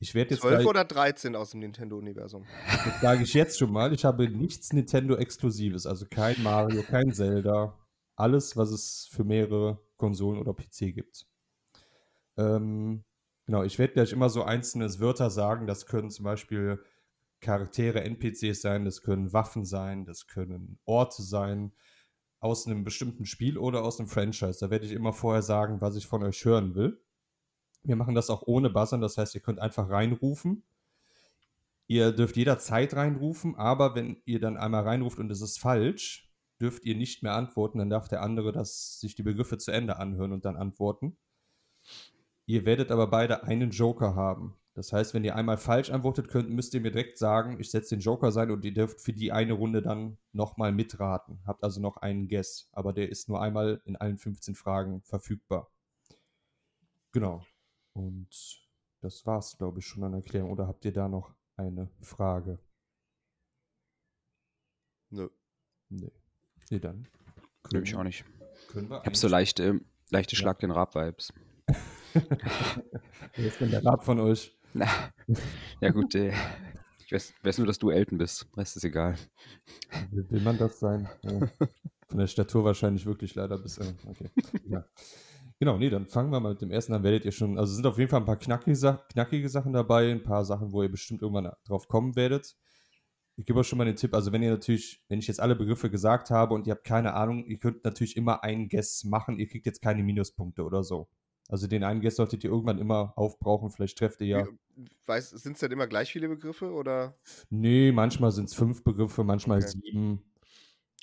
[0.00, 2.46] Ich werde jetzt 12 gleich, oder 13 aus dem Nintendo-Universum.
[2.84, 7.76] das sage ich jetzt schon mal, ich habe nichts Nintendo-Exklusives, also kein Mario, kein Zelda,
[8.14, 11.26] alles, was es für mehrere Konsolen oder PC gibt.
[12.36, 13.04] Ähm,
[13.46, 16.80] genau, ich werde gleich immer so einzelne Wörter sagen, das können zum Beispiel
[17.40, 21.72] Charaktere, NPCs sein, das können Waffen sein, das können Orte sein,
[22.40, 24.58] aus einem bestimmten Spiel oder aus einem Franchise.
[24.60, 27.00] Da werde ich immer vorher sagen, was ich von euch hören will.
[27.82, 30.62] Wir machen das auch ohne Buzzern, das heißt, ihr könnt einfach reinrufen.
[31.86, 36.84] Ihr dürft jederzeit reinrufen, aber wenn ihr dann einmal reinruft und es ist falsch, dürft
[36.84, 37.78] ihr nicht mehr antworten.
[37.78, 41.16] Dann darf der andere das, sich die Begriffe zu Ende anhören und dann antworten.
[42.46, 44.56] Ihr werdet aber beide einen Joker haben.
[44.78, 47.96] Das heißt, wenn ihr einmal falsch antwortet könnt, müsst ihr mir direkt sagen, ich setze
[47.96, 51.40] den Joker sein und ihr dürft für die eine Runde dann nochmal mitraten.
[51.44, 55.68] Habt also noch einen Guess, aber der ist nur einmal in allen 15 Fragen verfügbar.
[57.10, 57.44] Genau.
[57.92, 58.28] Und
[59.00, 60.52] das war's, glaube ich, schon an Erklärung.
[60.52, 62.60] Oder habt ihr da noch eine Frage?
[65.10, 65.28] Nö.
[65.88, 66.12] Nee.
[66.70, 67.08] Nee, dann.
[67.72, 68.24] Nö, ich auch nicht.
[68.68, 70.38] Können wir Ich habe so leichte, leichte Ja.
[70.38, 71.32] Schlag den Rab-Vibes.
[72.14, 74.54] Wer ist denn der Rat von euch?
[74.74, 74.86] Na,
[75.80, 76.32] ja gut, äh,
[77.04, 78.46] ich weiß, weiß nur, dass du Elton bist.
[78.56, 79.16] Rest ist egal.
[80.10, 81.08] Will, will man das sein?
[82.08, 83.78] Von der Statur wahrscheinlich wirklich leider bis.
[83.78, 84.30] Äh, okay.
[84.68, 84.84] ja.
[85.58, 87.02] Genau, nee, dann fangen wir mal mit dem ersten an.
[87.02, 90.22] Werdet ihr schon, also sind auf jeden Fall ein paar knackige, knackige Sachen dabei, ein
[90.22, 92.56] paar Sachen, wo ihr bestimmt irgendwann drauf kommen werdet.
[93.36, 95.56] Ich gebe euch schon mal den Tipp, also wenn ihr natürlich, wenn ich jetzt alle
[95.56, 99.38] Begriffe gesagt habe und ihr habt keine Ahnung, ihr könnt natürlich immer einen Guess machen,
[99.38, 101.08] ihr kriegt jetzt keine Minuspunkte oder so.
[101.48, 104.46] Also den einen Guess solltet ihr irgendwann immer aufbrauchen, vielleicht trefft ihr ja.
[105.20, 107.16] Sind es denn immer gleich viele Begriffe oder?
[107.50, 109.68] Nee, manchmal sind es fünf Begriffe, manchmal Okay.
[109.82, 110.22] sieben.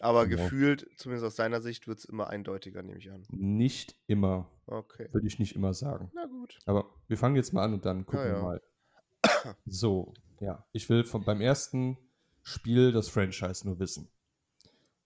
[0.02, 0.44] Aber Genau.
[0.44, 3.24] gefühlt, zumindest aus deiner Sicht, wird es immer eindeutiger, nehme ich an.
[3.32, 5.08] Nicht immer, Okay.
[5.12, 6.12] würde ich nicht immer sagen.
[6.14, 6.60] Na gut.
[6.66, 8.42] Aber wir fangen jetzt mal an und dann gucken Ja, wir ja.
[8.44, 9.56] mal.
[9.66, 10.66] So, ja.
[10.74, 11.98] Ich will von, beim ersten
[12.44, 14.10] Spiel das Franchise nur wissen.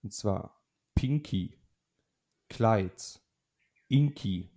[0.03, 0.59] Und zwar
[0.95, 1.57] Pinky,
[2.49, 2.95] Clyde,
[3.87, 4.49] Inky,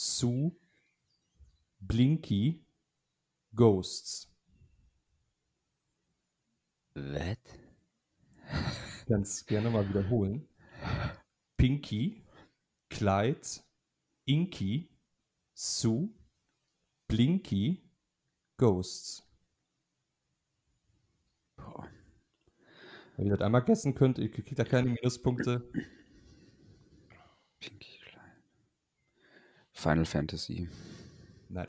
[0.00, 0.52] Sue,
[1.80, 2.64] Blinky,
[3.52, 4.32] Ghosts.
[6.94, 7.36] Was?
[9.08, 10.48] Ganz gerne mal wiederholen.
[11.56, 12.24] Pinky,
[12.90, 13.40] Clyde,
[14.24, 14.88] Inky,
[15.52, 16.10] Sue,
[17.08, 17.82] Blinky,
[18.56, 19.28] Ghosts.
[21.56, 21.90] Boah.
[23.16, 25.68] Wenn ihr das einmal guessen könnt, ihr kriegt da keine Minuspunkte.
[27.58, 27.97] Pinky.
[29.78, 30.68] Final Fantasy.
[31.48, 31.68] Nein,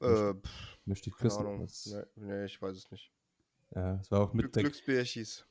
[0.00, 0.78] Äh, pff,
[1.18, 1.62] keine Ahnung.
[1.62, 1.86] was.
[1.86, 3.10] Nee, nee, ich weiß es nicht.
[3.74, 5.46] Ja, es war auch mit der Glücksbärchis.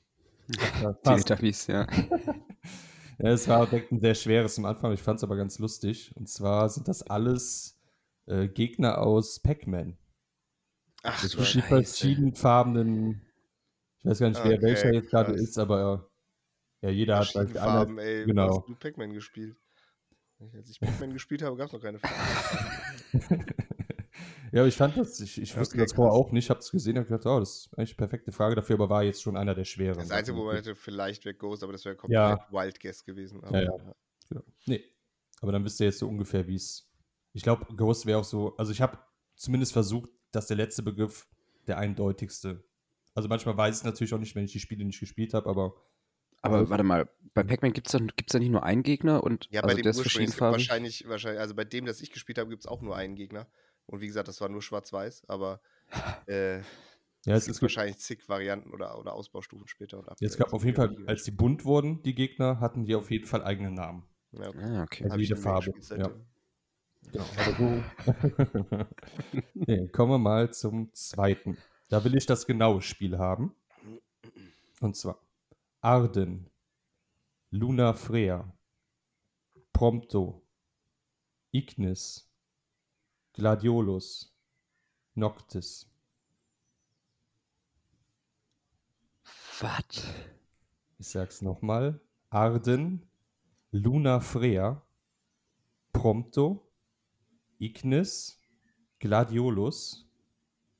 [0.81, 0.93] ja.
[1.03, 1.87] Teletubbies, ja.
[3.19, 6.15] ja, es war direkt ein sehr schweres am Anfang, ich fand es aber ganz lustig.
[6.15, 7.79] Und zwar sind das alles
[8.27, 9.97] äh, Gegner aus Pac-Man.
[11.03, 11.61] Ach, die Scheiße.
[11.63, 13.21] verschiedenfarbenen,
[13.99, 16.09] ich weiß gar nicht, wer Okay, welcher jetzt gerade ist, aber
[16.85, 18.25] ja, jeder hat halt Farben, ey.
[18.25, 18.45] genau.
[18.45, 18.59] Genau.
[18.59, 19.57] Hast du Pac-Man gespielt?
[20.53, 22.15] Als ich Pac-Man gespielt habe, gab es noch keine Farben.
[24.51, 26.97] ja, aber ich fand das, ich, ich wusste Okay, das vorher auch nicht, hab's gesehen
[26.97, 29.55] und gedacht, oh, das ist eigentlich eine perfekte Frage dafür, aber war jetzt schon einer
[29.55, 29.97] der schweren.
[29.97, 32.47] Das Einzige, wo man hätte, vielleicht wäre Ghost, aber das wäre komplett Ja.
[32.51, 33.43] Wild Guess gewesen.
[33.43, 33.71] Aber, ja.
[34.31, 34.41] Ja.
[34.65, 34.83] Nee.
[35.41, 36.89] Aber dann wisst ihr jetzt so ungefähr, wie es.
[37.33, 38.55] Ich glaube, Ghost wäre auch so.
[38.57, 38.97] Also, ich habe
[39.35, 41.27] zumindest versucht, dass der letzte Begriff
[41.67, 42.63] der eindeutigste.
[43.13, 45.49] Also, manchmal weiß ich es natürlich auch nicht, wenn ich die Spiele nicht gespielt habe,
[45.49, 45.73] aber.
[46.45, 49.49] Aber warte mal, bei Pac-Man gibt es da, gibt's da nicht nur einen Gegner und
[49.49, 50.49] Ja, also bei der dem ist ursprünglich verschiedenfarbig?
[50.49, 53.47] wahrscheinlich, wahrscheinlich, also bei dem, das ich gespielt habe, gibt es auch nur einen Gegner.
[53.85, 55.61] Und wie gesagt, das war nur schwarz-weiß, aber
[56.27, 56.61] äh,
[57.25, 59.99] Ja, es es gibt ist wahrscheinlich zig Varianten oder, oder Ausbaustufen später.
[59.99, 60.37] Und Jetzt Upgrades.
[60.37, 63.25] gab auf jeden Ja, Fall, als die bunt wurden, die Gegner, hatten die auf jeden
[63.25, 64.03] Fall eigene Namen.
[64.31, 64.59] Ja, okay.
[64.63, 65.03] Ah, okay.
[65.03, 66.11] Also jede Farbe, ja.
[67.11, 67.83] Genau, aber so.
[69.53, 71.57] nee, kommen wir mal zum zweiten.
[71.89, 73.55] Da will ich das genaue Spiel haben.
[74.81, 75.19] Und zwar
[75.85, 76.49] Arden,
[77.51, 78.51] Luna Freya,
[79.71, 80.41] Prompto,
[81.51, 82.27] Ignis,
[83.33, 84.35] Gladiolus,
[85.13, 85.87] Noctis.
[89.61, 90.07] Was?
[90.97, 92.01] Ich sag's nochmal.
[92.31, 93.07] Arden,
[93.69, 94.81] Luna Frea,
[95.93, 96.67] Prompto,
[97.59, 98.39] Ignis,
[98.97, 100.09] Gladiolus,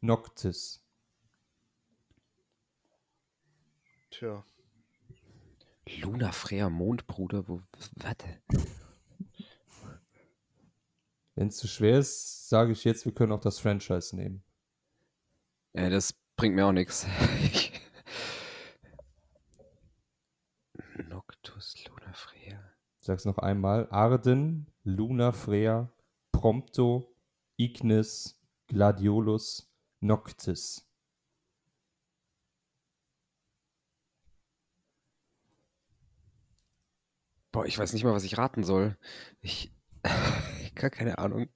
[0.02, 0.84] Noctis.
[4.10, 4.44] Tja.
[5.88, 7.62] Luna Freya Mondbruder, wo.
[7.98, 8.42] Warte.
[11.36, 14.44] Wenn es zu schwer ist, sage ich jetzt, wir können auch das Franchise nehmen.
[15.74, 17.06] Äh, das bringt mir auch nichts.
[21.10, 22.60] Noctus Luna Freya.
[22.98, 23.88] Ich sag's noch einmal.
[23.92, 25.92] Arden, Luna Frea,
[26.32, 27.14] Prompto,
[27.58, 29.70] Ignis, Gladiolus,
[30.00, 30.85] Noctis.
[37.56, 38.98] Boah, ich weiß nicht mal, was ich raten soll.
[39.40, 39.72] Ich.
[40.76, 41.48] Gar keine Ahnung.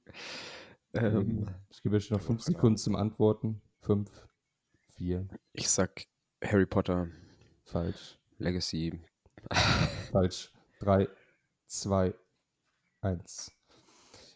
[0.94, 3.62] Ähm, Ich gebe euch noch fünf Sekunden zum Antworten.
[3.82, 4.10] Fünf,
[4.96, 6.06] vier, ich sag
[6.42, 7.10] Harry Potter
[7.66, 8.98] falsch, Legacy.
[10.14, 10.54] falsch.
[10.80, 11.10] Drei,
[11.68, 12.14] zwei,
[13.02, 13.52] eins.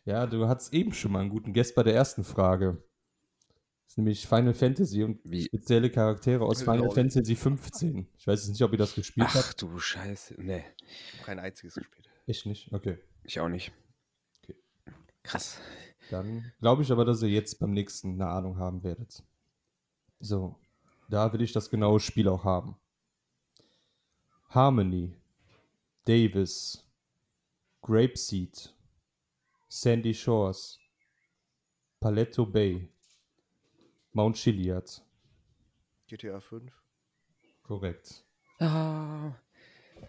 [0.04, 2.84] Ja, du hattest eben schon mal einen guten Guest bei der ersten Frage.
[3.94, 5.44] Ist nämlich Final Fantasy und Wie?
[5.44, 6.96] spezielle Charaktere aus Final Lol.
[6.96, 8.08] Fantasy 15.
[8.18, 9.62] Ich weiß jetzt nicht, ob ihr das gespielt Ach habt.
[9.62, 10.34] du Scheiße.
[10.40, 10.66] Nee,
[11.24, 12.10] Kein einziges gespielt.
[12.26, 12.74] Ich nicht.
[12.74, 12.98] Okay.
[13.24, 13.72] ich auch nicht.
[14.42, 14.56] Okay.
[15.22, 15.60] Krass.
[16.10, 19.22] Dann glaube ich aber, dass ihr jetzt beim nächsten eine Ahnung haben werdet.
[20.20, 20.56] So,
[21.08, 22.76] da will ich das genaue Spiel auch haben.
[24.50, 25.14] Harmony,
[26.06, 26.84] Davis,
[27.84, 28.74] Grapeseed,
[29.70, 30.80] Sandy Shores,
[32.00, 32.90] Paletto Bay,
[34.14, 35.04] Mount Chiliad.
[36.08, 36.72] GTA 5.
[37.64, 38.26] Korrekt.
[38.60, 39.34] Ah,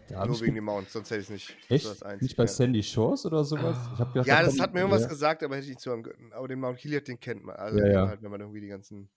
[0.09, 1.57] Da Nur ich wegen ge- dem Mount, sonst hätte ich es nicht.
[1.69, 1.85] Echt?
[1.85, 2.45] Das ist das Nicht bei.
[2.47, 3.77] Sandy Shores oder sowas?
[3.93, 5.07] Ich hab gedacht, Ja, da das hat mir irgendwas ja.
[5.07, 6.31] gesagt, aber hätte ich nicht zuhören können.
[6.33, 7.55] Aber den Mount Chiliad, den kennt man.
[7.55, 7.99] Also Ja, ja.
[8.01, 9.09] man halt, wenn man irgendwie die ganzen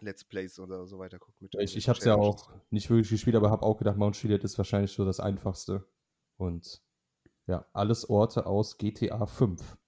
[0.00, 1.40] Let's Plays oder so weiter guckt.
[1.40, 4.16] Mit Ich, ich habe es ja auch nicht wirklich gespielt, aber habe auch gedacht, Mount
[4.16, 5.88] Chiliad ist wahrscheinlich so das einfachste.
[6.36, 6.82] Und
[7.46, 9.78] ja, alles Orte aus GTA 5.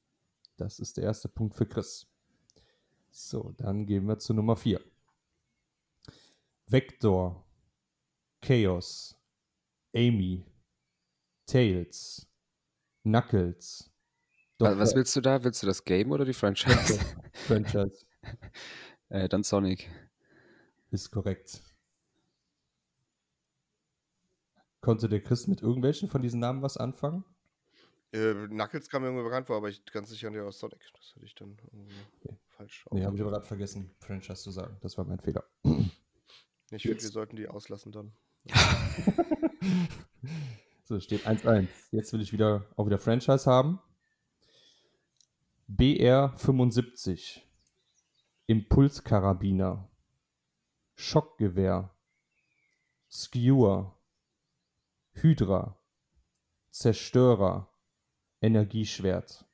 [0.56, 2.06] Das ist der erste Punkt für Chris.
[3.18, 4.78] So, dann gehen wir zu Nummer 4.
[6.66, 7.46] Vector,
[8.42, 9.16] Chaos,
[9.94, 10.44] Amy,
[11.46, 12.26] Tails,
[13.04, 13.90] Knuckles,
[14.58, 14.96] wa- was Dr.
[14.96, 15.42] willst du da?
[15.42, 16.98] Willst du das Game oder die Franchise?
[17.46, 18.04] Franchise
[19.08, 19.88] äh, dann Sonic.
[20.90, 21.62] ist korrekt.
[24.82, 27.24] Konnte der Chris mit irgendwelchen von diesen Namen was anfangen?
[28.12, 30.80] Äh, Knuckles kam mir irgendwie bekannt vor, aber ich ganz sicher nicht aus Sonic.
[30.94, 32.84] Das hatte ich dann irgendwie falsch.
[32.90, 34.76] Nee, habe ich aber gerade vergessen, Franchise zu sagen.
[34.80, 35.44] Das war mein Fehler.
[36.72, 38.12] Ich finde, wir sollten die auslassen dann.
[40.88, 41.66] So, steht 1-1.
[41.90, 43.80] Jetzt will ich wieder auch wieder Franchise haben.
[45.68, 47.40] BR75.
[48.46, 49.90] Impulskarabiner.
[50.94, 51.90] Schockgewehr.
[53.10, 53.98] Skewer.
[55.14, 55.76] Hydra.
[56.70, 57.68] Zerstörer.
[58.40, 59.44] Energieschwert.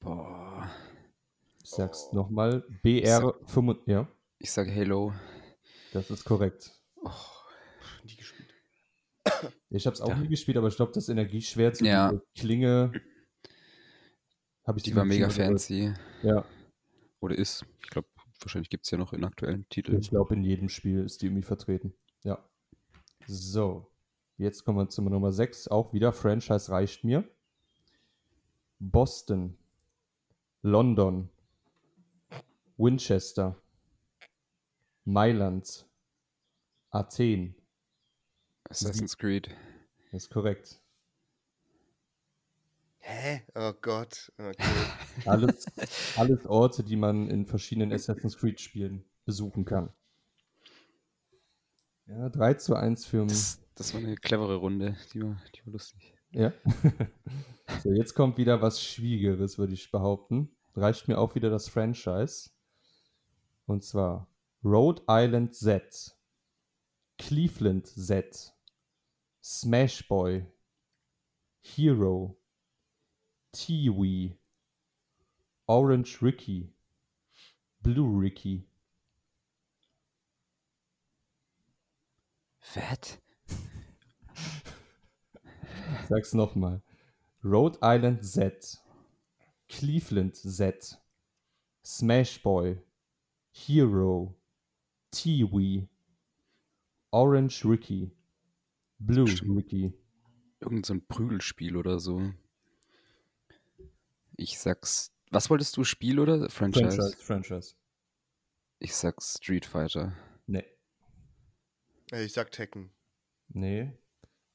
[0.00, 0.70] Boah.
[1.62, 2.14] Ich sag's Oh.
[2.16, 2.64] nochmal.
[2.82, 3.82] BR75.
[3.86, 5.12] Ja, Ich sag Halo.
[5.92, 6.72] das ist korrekt.
[7.02, 7.10] Oh,
[8.04, 8.54] Nie gespielt.
[9.68, 10.16] Ich habe es auch Ja.
[10.16, 12.12] nie gespielt, aber ich glaube, das Energieschwert, so Ja.
[12.36, 12.92] Klinge,
[14.66, 15.92] habe ich die war mega fancy.
[16.22, 16.44] Ja,
[17.20, 17.66] Oder ist.
[17.82, 18.08] Ich glaube,
[18.40, 20.00] wahrscheinlich gibt es ja noch in aktuellen Titeln.
[20.00, 21.92] ich glaube, in jedem Spiel ist die irgendwie vertreten.
[22.24, 22.42] Ja.
[23.26, 23.89] So,
[24.40, 25.68] jetzt kommen wir zur Nummer 6.
[25.68, 27.28] Auch wieder, Franchise reicht mir.
[28.78, 29.56] Boston,
[30.62, 31.28] London,
[32.76, 33.56] Winchester,
[35.04, 35.86] Mailand,
[36.90, 37.54] Athen.
[38.64, 39.50] Assassin's Creed.
[40.12, 40.80] Das ist korrekt.
[42.98, 43.42] Hä?
[43.54, 44.32] Oh Gott.
[44.38, 44.54] Okay.
[45.26, 45.66] Alles,
[46.16, 49.92] alles Orte, die man in verschiedenen Assassin's Creed-Spielen besuchen kann.
[52.06, 54.94] Ja, 3 zu 1 für Das, das war eine clevere Runde.
[55.14, 56.14] Die war, die war lustig.
[56.32, 56.52] Ja.
[57.82, 60.54] so, jetzt kommt wieder was Schwierigeres, würde ich behaupten.
[60.74, 62.50] Reicht mir auch wieder das Franchise.
[63.64, 64.28] Und zwar
[64.62, 66.14] Rhode Island Z,
[67.16, 68.52] Cleveland Z,
[69.42, 70.44] Smash Boy,
[71.62, 72.38] Hero,
[73.50, 74.36] Tiwi,
[75.64, 76.70] Orange Ricky,
[77.80, 78.68] Blue Ricky.
[82.58, 83.22] Fett?
[86.02, 86.82] Ich sag's nochmal.
[87.42, 88.78] Rhode Island Z,
[89.68, 90.98] Cleveland Z,
[91.84, 92.78] Smash Boy,
[93.52, 94.34] Hero,
[95.10, 95.88] Tiwi,
[97.10, 98.10] Orange Ricky,
[98.98, 99.56] Blue Bestimmt.
[99.56, 99.94] Ricky.
[100.60, 102.32] Irgend so ein Prügelspiel oder so.
[104.36, 105.10] Ich sag's.
[105.30, 105.84] Was wolltest du?
[105.84, 106.90] Spiel oder Franchise?
[106.96, 107.74] Franchise, Franchise.
[108.78, 110.12] Ich sag Street Fighter.
[110.46, 110.64] Nee.
[112.12, 112.90] Äh, Ich sag Tekken.
[113.48, 113.92] Nee.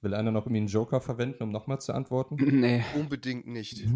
[0.01, 2.35] Will einer noch irgendwie einen Joker verwenden, um nochmal zu antworten?
[2.59, 2.83] Nee.
[2.95, 3.85] Unbedingt nicht.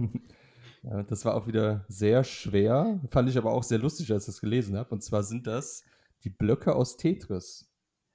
[0.82, 3.02] Ja, das war auch wieder sehr schwer.
[3.10, 4.90] Fand ich aber auch sehr lustig, als ich das gelesen habe.
[4.92, 5.84] Und zwar sind das
[6.24, 7.70] die Blöcke aus Tetris.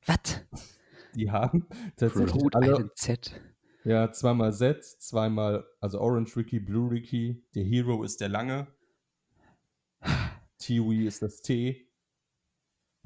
[0.07, 0.41] Was?
[1.15, 1.67] Die haben
[1.97, 3.39] tatsächlich Rhode alle Z.
[3.85, 7.45] Ja, zweimal Z, zweimal, also Orange Ricky, Blue Ricky.
[7.55, 8.67] Der Hero ist der lange.
[10.59, 11.87] Tiwi ist das T.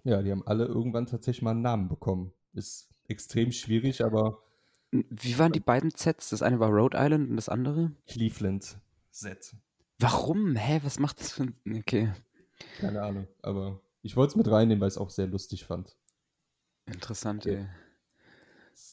[0.05, 2.33] Ja, die haben alle irgendwann tatsächlich mal einen Namen bekommen.
[2.53, 4.39] Ist extrem schwierig, aber
[4.91, 6.31] Wie waren die beiden Zs?
[6.31, 7.93] Das eine war Rhode Island und das andere?
[8.07, 8.79] Cleveland
[9.11, 9.55] Z.
[9.99, 10.57] Warum?
[10.57, 11.61] Hä, was macht das für ein.
[11.79, 12.13] Okay,
[12.79, 13.27] Keine Ahnung.
[13.43, 15.97] Aber ich wollte es mit reinnehmen, weil ich es auch sehr lustig fand.
[16.87, 17.57] interessant, Okay.
[17.57, 17.69] ey.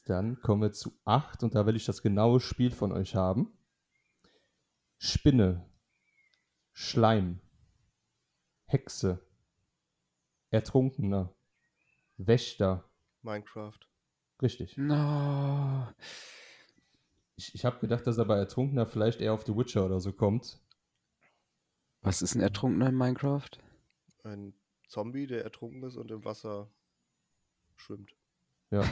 [0.06, 3.56] Dann kommen wir zu 8 und da will ich das genaue Spiel von euch haben.
[4.98, 5.70] Spinne,
[6.74, 7.40] Schleim,
[8.66, 9.20] Hexe,
[10.50, 11.36] Ertrunkener,
[12.18, 12.90] Wächter.
[13.22, 13.80] Minecraft.
[14.42, 14.78] Richtig.
[14.78, 15.88] No.
[17.38, 20.14] Ich, ich habe gedacht, dass er bei Ertrunkener vielleicht eher auf The Witcher oder so
[20.14, 20.60] kommt.
[22.02, 23.50] Was ist ein Ertrunkener in Minecraft?
[24.24, 24.54] Ein
[24.88, 26.70] Zombie, der ertrunken ist und im Wasser
[27.76, 28.16] schwimmt.
[28.72, 28.84] Ja.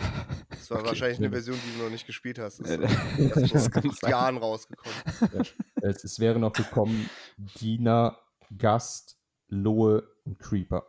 [0.49, 0.87] Das war Okay.
[0.89, 2.59] wahrscheinlich eine Version, die du noch nicht gespielt hast.
[2.59, 2.79] Das ist
[3.55, 4.09] das vor sein.
[4.11, 4.97] Jahren rausgekommen.
[5.81, 8.19] es, es wäre noch gekommen Diener,
[8.57, 10.85] Gast, Lohe und Creeper.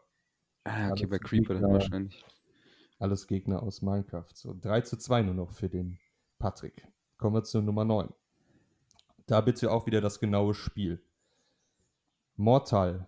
[0.64, 2.24] Ah, okay, bei Creeper dann wahrscheinlich.
[3.04, 4.30] Alles Gegner aus Minecraft.
[4.32, 5.98] So, 3 zu 2 nur noch für den
[6.38, 6.88] Patrick.
[7.18, 8.08] Kommen wir zur Nummer 9.
[9.26, 11.04] Da bitte auch wieder das genaue Spiel.
[12.36, 13.06] Mortal,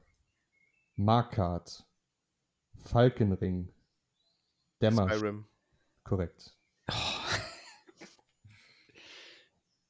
[0.97, 1.87] Markart,
[2.75, 3.73] Falkenring,
[4.83, 5.09] Dämmer.
[5.09, 5.47] Skyrim.
[6.05, 6.55] Korrekt.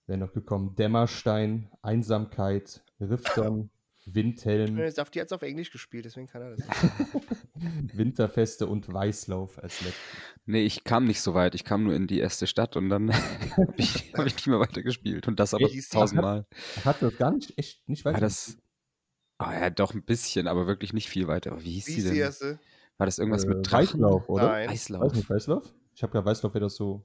[0.06, 3.70] Wäre noch gekommen Dämmerstein, Einsamkeit, Rifton,
[4.06, 6.66] Windhelm, Safti hat es auf Englisch gespielt, deswegen kann er das.
[7.92, 10.00] Winterfeste und Weißlauf als letztes.
[10.46, 11.54] Nee, ich kam nicht so weit.
[11.56, 13.12] Ich kam nur in die erste Stadt und dann
[13.56, 15.26] habe ich, hab ich nicht mehr weitergespielt.
[15.26, 15.80] Und das aber die?
[15.82, 16.46] tausendmal.
[16.84, 18.20] Hat das gar nicht, echt nicht War weiter.
[18.20, 18.56] das.
[19.38, 21.52] Ah ja, doch ein bisschen, aber wirklich nicht viel weiter.
[21.52, 22.18] Aber wie hieß Wie die ist die denn?
[22.18, 22.58] erste?
[22.98, 24.00] War das irgendwas äh, mit Drachen?
[24.00, 24.48] Weißlauf, oder?
[24.48, 24.68] Nein.
[24.70, 25.02] Eislauf.
[25.02, 25.74] Weiß nicht, Weißlauf?
[25.94, 27.04] Ich habe gerade Weißlauf wäre das so.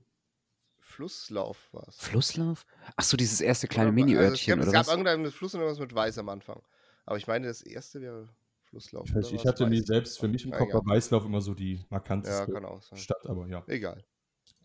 [0.80, 1.98] Flusslauf war es.
[1.98, 2.66] Flusslauf?
[2.96, 4.92] Ach so, dieses erste kleine Also es Mini-Örtchen, gab, oder es gab was?
[4.92, 6.62] irgendein mit Fluss und irgendwas mit Weiß am Anfang.
[7.06, 8.30] Aber ich meine, das erste wäre
[8.64, 9.10] Flusslauf.
[9.10, 9.86] Ich, weiß, ich es hatte Weiß?
[9.86, 12.98] selbst für mich im Kopf war Weißlauf immer so die Ja, markanteste kann auch sein.
[12.98, 13.64] Stadt, aber ja.
[13.68, 14.04] Egal.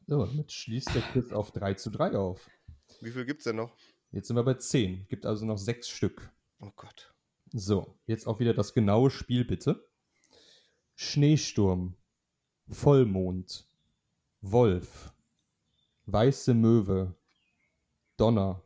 [0.06, 2.48] So, damit schließt der Quiz auf 3 zu 3 auf.
[3.00, 3.76] Wie viel gibt's denn noch?
[4.12, 5.08] Jetzt sind wir bei 10.
[5.08, 6.30] Gibt also noch sechs Stück.
[6.60, 7.12] Oh Gott.
[7.52, 9.88] So, jetzt auch wieder das genaue Spiel bitte.
[10.94, 11.96] Schneesturm,
[12.68, 13.68] Vollmond,
[14.40, 15.12] Wolf,
[16.06, 17.14] weiße Möwe,
[18.16, 18.62] Donner,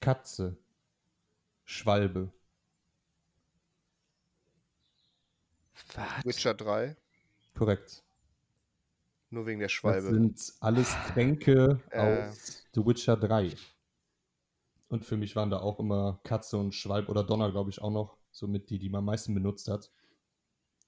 [0.00, 0.56] Katze,
[1.64, 2.32] Schwalbe.
[5.94, 6.24] Was?
[6.24, 6.96] Witcher 3,
[7.54, 8.02] Korrekt.
[9.30, 10.08] nur wegen der Das Schwalbe.
[10.08, 11.98] sind alles Tränke Äh.
[12.28, 13.54] aus The Witcher 3.
[14.88, 17.90] Und für mich waren da auch immer Katze und Schwalbe oder Donner, glaube ich, auch
[17.90, 18.16] noch.
[18.30, 19.90] Somit die, die man am meisten benutzt hat.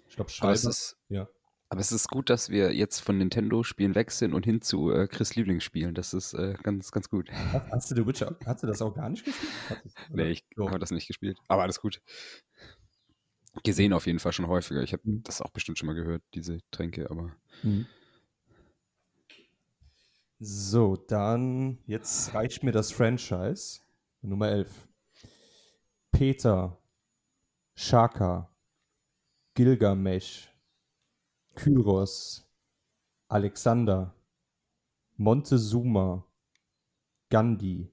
[0.09, 0.69] Ich glaube, Schwalbe.
[0.69, 1.29] ist, Ja.
[1.69, 5.09] Aber es ist gut, dass wir jetzt von Nintendo-Spielen weg sind und hin zu äh,
[5.09, 5.95] Chris Lieblingsspielen.
[5.95, 7.31] Das ist äh, ganz, ganz gut.
[7.33, 9.51] Hast, hast du The Witcher, hast du das auch gar nicht gespielt?
[10.11, 10.69] Nee, ich So.
[10.69, 11.39] habe das nicht gespielt.
[11.49, 12.01] Aber alles gut.
[13.65, 14.83] Gesehen auf jeden Fall schon häufiger.
[14.83, 15.23] Ich habe Mhm.
[15.25, 17.35] das auch bestimmt schon mal gehört, diese Tränke, aber.
[17.63, 17.87] Mhm.
[20.39, 23.81] So, dann jetzt reicht mir das Franchise.
[24.21, 24.87] Nummer 11.
[26.13, 26.79] Peter,
[27.75, 28.51] Shaka,
[29.55, 30.51] Gilgamesh,
[31.57, 32.49] Kyros,
[33.29, 34.15] Alexander,
[35.17, 36.25] Montezuma,
[37.31, 37.91] Gandhi,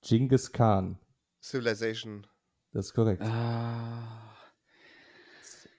[0.00, 0.98] Genghis Khan.
[1.42, 2.26] Civilization.
[2.72, 3.22] Das ist korrekt.
[3.22, 4.36] Ah.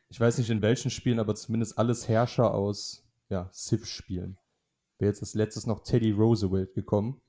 [0.10, 4.38] Ich weiß nicht in welchen Spielen, aber zumindest alles Herrscher aus ja, Civ-Spielen.
[5.00, 7.22] Wäre jetzt als letztes noch Teddy Roosevelt gekommen.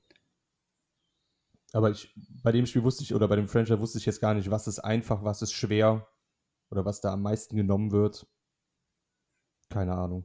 [1.71, 2.13] Aber ich,
[2.43, 4.67] bei dem Spiel wusste ich, oder bei dem Franchise wusste ich jetzt gar nicht, was
[4.67, 6.07] ist einfach, was ist schwer
[6.69, 8.27] oder was da am meisten genommen wird.
[9.73, 10.23] Keine Ahnung.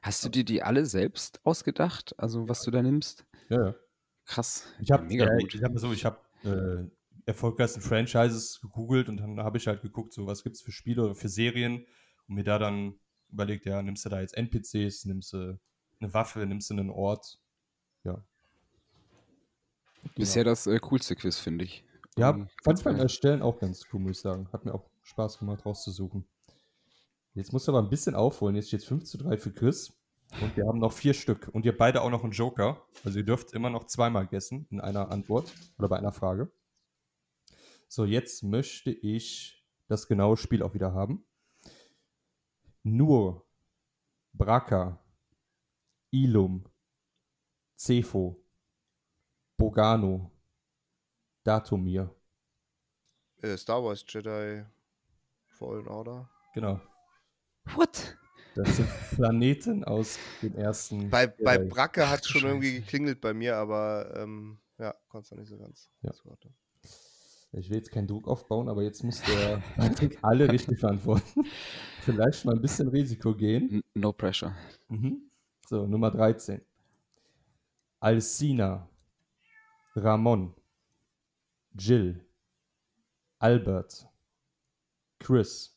[0.00, 2.14] Hast du dir die alle selbst ausgedacht?
[2.18, 3.26] Also, was du da nimmst?
[3.50, 3.74] Ja, ja.
[4.24, 4.72] Krass.
[4.80, 5.54] Ich habe mega äh, gut.
[5.54, 6.88] ich hab so, ich habe äh,
[7.26, 11.04] erfolgreichsten Franchises gegoogelt und dann habe ich halt geguckt, so was gibt es für Spiele
[11.04, 11.86] oder für Serien
[12.26, 12.98] und mir da dann
[13.30, 15.60] überlegt, ja, nimmst du da jetzt NPCs, nimmst du
[16.00, 17.38] eine Waffe, nimmst du einen Ort.
[18.04, 18.24] Ja.
[20.14, 21.84] Bisher das äh, coolste Quiz, finde ich.
[22.16, 22.96] Ja, Ähm, fand ich beim.
[22.96, 24.48] Erstellen auch ganz cool, muss ich sagen.
[24.52, 26.26] Hat mir auch Spaß gemacht, rauszusuchen.
[27.38, 28.56] Jetzt musst du aber ein bisschen aufholen.
[28.56, 29.92] Jetzt steht 5 zu 3 für Chris.
[30.42, 31.48] Und wir haben noch vier Stück.
[31.52, 32.84] Und ihr beide auch noch einen Joker.
[33.04, 36.50] Also ihr dürft immer noch zweimal guessen in einer Antwort oder bei einer Frage.
[37.88, 41.24] So, jetzt möchte ich das genaue Spiel auch wieder haben.
[42.82, 43.46] Nur,
[44.32, 44.98] Braka,
[46.10, 46.64] Ilum,
[47.76, 48.44] Cefo,
[49.56, 50.30] Bogano,
[51.44, 52.14] Datumir.
[53.40, 54.64] Äh, Star Wars Jedi
[55.46, 56.28] Fallen Order.
[56.52, 56.80] Genau.
[57.74, 58.16] What?
[58.54, 61.10] Das sind Planeten aus dem ersten.
[61.10, 61.58] Bei, bei.
[61.58, 62.80] Bracke hat es schon irgendwie Scheiße.
[62.80, 65.90] geklingelt bei mir, aber ähm, ja, konnte es noch nicht so ganz.
[66.02, 66.12] Ja.
[67.52, 69.62] Ich will jetzt keinen Druck aufbauen, aber jetzt muss der
[70.22, 71.44] alle richtig beantworten.
[72.02, 73.82] Vielleicht mal ein bisschen Risiko gehen.
[73.94, 74.54] No pressure.
[74.88, 75.30] Mhm.
[75.66, 76.60] So, Nummer 13.
[78.00, 78.88] Alcina,
[79.96, 80.54] Ramon,
[81.74, 82.24] Jill,
[83.38, 84.08] Albert,
[85.18, 85.76] Chris,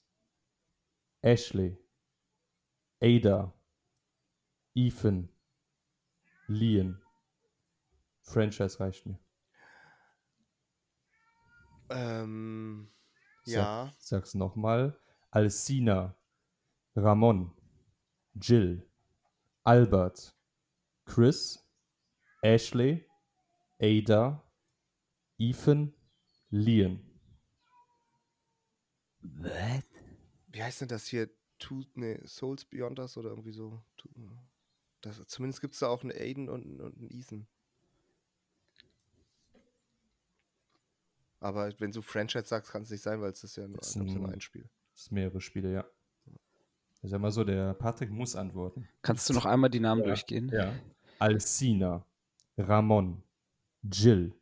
[1.21, 1.77] Ashley,
[3.01, 3.51] Ada,
[4.75, 5.29] Ethan,
[6.47, 7.01] Lian.
[8.21, 9.19] Franchise reicht mir.
[11.89, 12.91] Ähm,
[13.43, 14.97] Sag- ja, Sag's nochmal.
[15.31, 16.15] Alcina,
[16.95, 17.51] Ramon,
[18.35, 18.87] Jill,
[19.63, 20.35] Albert,
[21.05, 21.65] Chris,
[22.41, 23.05] Ashley,
[23.81, 24.43] Ada,
[25.37, 25.93] Ethan,
[26.49, 26.99] Lian.
[29.21, 29.85] What?
[30.47, 31.29] wie heißt denn das hier?
[31.61, 33.81] Two, nee, Souls Beyond Us oder irgendwie so.
[35.01, 37.47] Das, zumindest gibt es da auch einen Aiden und, einen- und einen Ethan.
[41.39, 43.89] Aber wenn du Franchise sagst, kann es nicht sein, weil es ist ja nur, Ist
[43.89, 44.69] es ja nur ein- ein Spiel.
[44.93, 45.85] Das sind mehrere Spiele, ja.
[47.03, 48.87] Ich sag mal so, der Patrick muss antworten.
[49.01, 50.07] Kannst du noch einmal die Namen Ja.
[50.07, 50.49] durchgehen?
[50.49, 50.75] Ja.
[51.17, 52.05] Alcina,
[52.57, 53.23] Ramon,
[53.83, 54.35] Jill,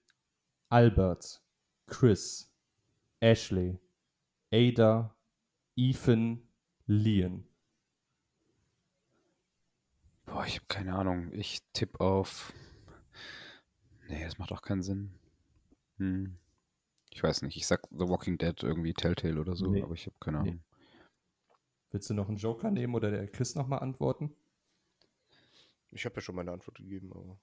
[0.67, 1.41] Albert,
[1.87, 2.51] Chris,
[3.21, 3.79] Ashley,
[4.51, 5.15] Ada,
[5.77, 6.41] Ethan,
[6.89, 7.43] Lian.
[10.25, 11.31] Boah, ich habe keine Ahnung.
[11.33, 12.51] Ich tippe auf.
[14.07, 15.11] Nee, das macht auch keinen Sinn.
[15.97, 16.35] Hm.
[17.11, 17.57] Ich weiß nicht.
[17.57, 19.83] Ich sag The Walking Dead irgendwie Telltale oder so, Nee.
[19.83, 20.49] aber ich habe keine Nee.
[20.49, 20.63] Ahnung.
[21.91, 24.35] Willst du noch einen Joker nehmen oder der Chris nochmal antworten?
[25.91, 27.39] Ich habe ja schon meine Antwort gegeben, aber.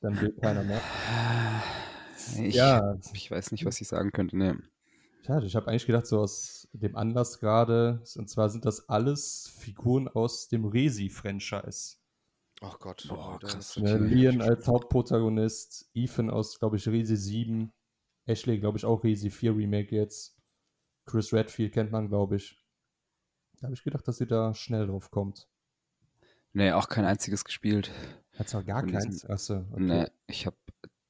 [0.00, 0.80] Dann will keiner mehr.
[2.42, 2.98] Ich, Ja.
[3.14, 4.36] ich weiß nicht, was ich sagen könnte.
[4.36, 4.54] Nee.
[5.24, 9.52] Schade, ich habe eigentlich gedacht, so aus dem Anlass gerade, und zwar sind das alles
[9.56, 11.96] Figuren aus dem Resi-Franchise.
[12.60, 13.06] Ach Gott.
[13.08, 13.76] Boah, krass.
[13.76, 17.72] Ne, Lian als Hauptprotagonist, Ethan aus, glaube ich, Resi 7,
[18.26, 20.36] Ashley, glaube ich, auch Resi 4 Remake jetzt.
[21.06, 22.60] Chris Redfield kennt man, glaube ich.
[23.58, 25.48] Da habe ich gedacht, dass sie da schnell drauf kommt.
[26.52, 27.90] Nee, auch kein einziges gespielt.
[28.36, 29.24] Hat's noch gar Von keins?
[29.26, 29.82] Achso, okay.
[29.82, 30.56] Nee, ich habe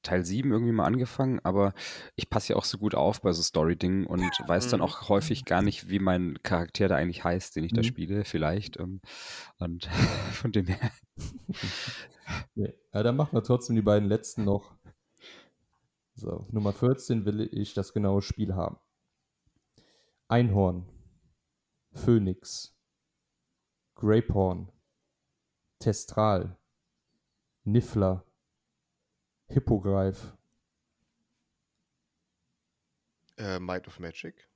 [0.03, 1.73] Teil 7 irgendwie mal angefangen, aber
[2.15, 4.85] ich passe ja auch so gut auf bei so Story-Dingen und weiß dann Mhm.
[4.85, 7.85] auch häufig gar nicht, wie mein Charakter da eigentlich heißt, den ich da Mhm.
[7.85, 8.77] spiele, vielleicht.
[8.79, 9.01] ähm,
[9.57, 9.85] Und
[10.33, 10.91] von dem her.
[12.55, 14.75] Ja, dann machen wir trotzdem die beiden letzten noch.
[16.15, 18.77] So, Nummer 14 will ich das genaue Spiel haben.
[20.27, 20.85] Einhorn,
[21.91, 22.77] Phönix,
[23.95, 24.71] Grapehorn,
[25.79, 26.57] Testral,
[27.65, 28.25] Niffler,
[29.53, 30.35] Hippogreif.
[33.37, 34.47] Äh, Might of Magic.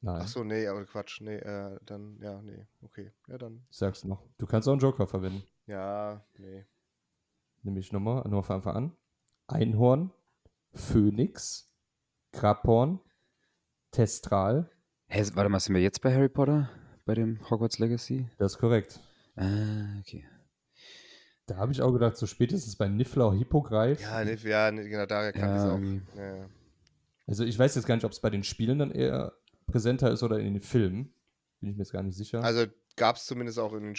[0.00, 1.20] Nein, Achso, nee, aber Quatsch.
[1.20, 2.66] Nee, äh, dann, ja, nee.
[2.82, 3.12] Okay.
[3.26, 3.64] Ja, dann.
[3.70, 4.22] ich sag's noch.
[4.36, 5.42] Du kannst auch einen Joker verwenden.
[5.66, 6.66] Ja, nee.
[7.62, 8.96] Nämlich nochmal, nur von Anfang an.
[9.46, 10.12] Einhorn,
[10.74, 11.72] Phönix,
[12.32, 13.00] Grapehorn,
[13.90, 14.70] Testral.
[15.06, 16.68] Hä, warte mal, sind wir jetzt bei Harry Potter?
[17.06, 18.28] Bei dem Hogwarts Legacy?
[18.36, 19.00] Das ist korrekt.
[19.36, 20.26] Ah, okay.
[21.46, 24.00] Da habe ich auch gedacht, so spätestens bei Niffler Hippogreif.
[24.00, 26.18] Ja, nee, ja nee, genau, daher kann ich es Ja, auch.
[26.18, 26.48] Ja, ja.
[27.26, 29.34] Also ich weiß jetzt gar nicht, ob es bei den Spielen dann eher
[29.66, 31.12] präsenter ist oder in den Filmen.
[31.60, 32.42] Bin ich mir jetzt gar nicht sicher.
[32.42, 32.66] Also
[32.96, 33.94] gab es zumindest auch in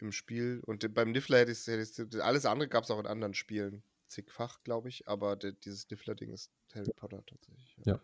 [0.00, 0.62] im Spiel.
[0.66, 3.82] Und beim Niffler hätte ich es, alles andere gab es auch in anderen Spielen.
[4.08, 5.08] Zigfach, glaube ich.
[5.08, 7.76] Aber de, dieses Niffler-Ding ist Harry Potter tatsächlich.
[7.84, 8.00] Ja.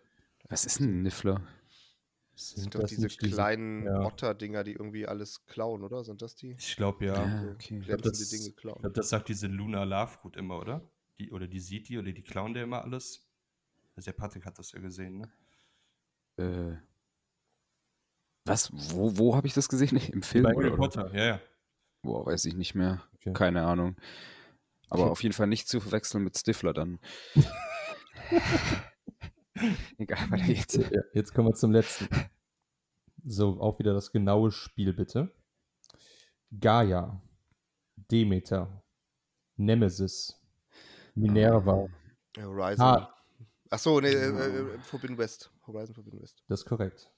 [0.49, 1.43] Was ist ein Niffler?
[2.37, 4.01] Das sind Sind doch das diese kleinen ja.
[4.05, 6.05] Otter-Dinger, die irgendwie alles klauen, oder?
[6.05, 6.55] Sind das die?
[6.59, 7.15] ich glaube ja.
[7.55, 7.79] Okay.
[7.81, 10.83] glaub, glänzende das- Dinge Ich glaube, das sagt diese Luna Lovegood immer, oder?
[11.19, 13.27] Die, oder die sieht die oder die klauen der immer alles.
[13.97, 15.33] Also der Patrick hat das ja gesehen, ne?
[16.37, 16.77] Äh,
[18.45, 18.71] was?
[18.75, 19.97] Wo, wo habe ich das gesehen?
[19.97, 20.45] Im Film?
[20.45, 21.41] Bei Harry Potter, ja, ja.
[22.03, 23.03] Boah, weiß ich nicht mehr.
[23.17, 23.33] Okay.
[23.33, 23.97] Keine Ahnung.
[24.91, 25.11] Aber Okay.
[25.13, 26.99] auf jeden Fall nicht zu verwechseln mit Stifler dann.
[29.99, 30.75] Egal, weiter geht's.
[30.75, 32.09] Ja, jetzt kommen wir zum letzten.
[33.25, 35.33] So, auch wieder das genaue Spiel, bitte.
[36.61, 37.21] Gaia,
[38.11, 38.83] Demeter,
[39.57, 40.41] Nemesis,
[41.15, 41.89] Minerva.
[42.39, 42.87] Horizon.
[42.87, 43.15] Ah.
[43.71, 45.51] Achso, nee, äh, äh, Forbidden West.
[45.67, 46.45] Horizon Forbidden West.
[46.49, 47.11] Das ist korrekt.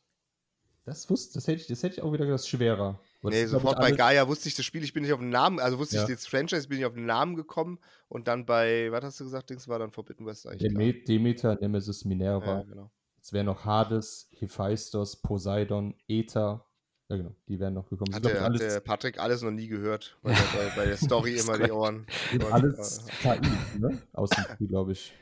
[0.85, 3.01] Das wusste, das hätte ich, das hätte ich auch wieder das schwerer.
[3.21, 5.31] Weil Nee, das sofort bei Gaia wusste ich das Spiel, ich bin nicht auf den
[5.31, 6.05] Namen, also wusste Ja.
[6.05, 9.25] ich jetzt Franchise, bin ich auf den Namen gekommen und dann bei, was hast du
[9.25, 10.71] gesagt, Dings war dann Forbidden West eigentlich.
[10.73, 10.83] klar.
[10.85, 12.59] Deme- Demeter, Nemesis, Minerva.
[12.59, 12.91] Ja, genau.
[13.21, 16.65] Es wären noch Hades, Hephaistos, Poseidon, Aether.
[17.09, 18.15] Ja, genau, die wären noch gekommen.
[18.15, 21.37] Hat, der, hat der Patrick alles noch nie gehört, weil er bei, bei der Story
[21.39, 22.07] immer die Ohren.
[22.41, 23.41] Ohren- alles KI,
[23.81, 24.01] ne?
[24.13, 25.13] Aus dem Spiel, glaube ich.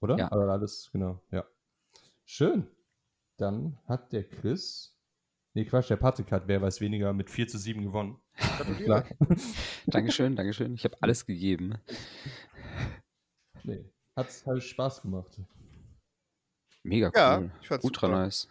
[0.00, 0.16] Oder?
[0.18, 0.32] Ja.
[0.32, 1.44] Aber alles, genau, ja.
[2.24, 2.66] Schön.
[3.36, 4.95] Dann hat der Chris.
[5.56, 8.20] Nee, Quatsch, der Patrick hat, wer weiß weniger, mit 4 zu 7 gewonnen.
[8.36, 8.84] Gratuliere.
[8.84, 9.04] Klar.
[9.86, 10.74] Dankeschön, Dankeschön.
[10.74, 11.76] Ich habe alles gegeben.
[13.62, 13.90] Nee.
[14.14, 15.40] Hat's halt Spaß gemacht.
[16.82, 17.50] Mega Ja, cool.
[17.62, 18.18] ich fand's Ultra super.
[18.20, 18.48] nice.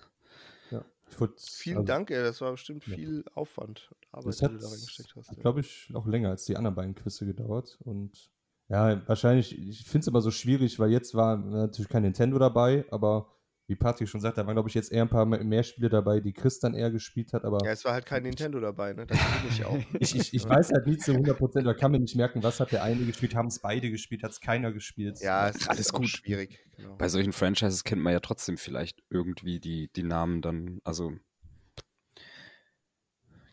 [0.71, 0.83] Ja.
[1.07, 1.15] Ich
[1.51, 2.23] Vielen also, Dank, ey.
[2.23, 2.95] Das war bestimmt Ja.
[2.95, 5.39] viel Aufwand und Arbeit, Das die hat, du da reingesteckt hast.
[5.39, 7.77] glaube ich, auch länger als die anderen beiden Quizze gedauert.
[7.83, 8.31] Und
[8.67, 12.83] ja, wahrscheinlich, ich finde es immer so schwierig, weil jetzt war natürlich kein Nintendo dabei,
[12.89, 13.34] aber
[13.67, 16.19] wie Patrick schon sagt, da waren, glaube ich, jetzt eher ein paar mehr Spiele dabei,
[16.19, 17.43] die Chris dann eher gespielt hat.
[17.45, 19.07] Aber Ja, es war halt kein Nintendo dabei, ne?
[19.07, 19.77] Das bin ich auch.
[19.99, 22.71] ich, ich, ich weiß halt nie zu 100%, oder kann mir nicht merken, was hat
[22.71, 25.19] der eine gespielt, haben es beide gespielt, hat es keiner gespielt.
[25.21, 26.09] Ja, es Alles ist auch gut.
[26.09, 26.59] schwierig.
[26.77, 26.95] Genau.
[26.97, 30.79] Bei solchen Franchises kennt man ja trotzdem vielleicht irgendwie die, die Namen dann.
[30.83, 31.13] Also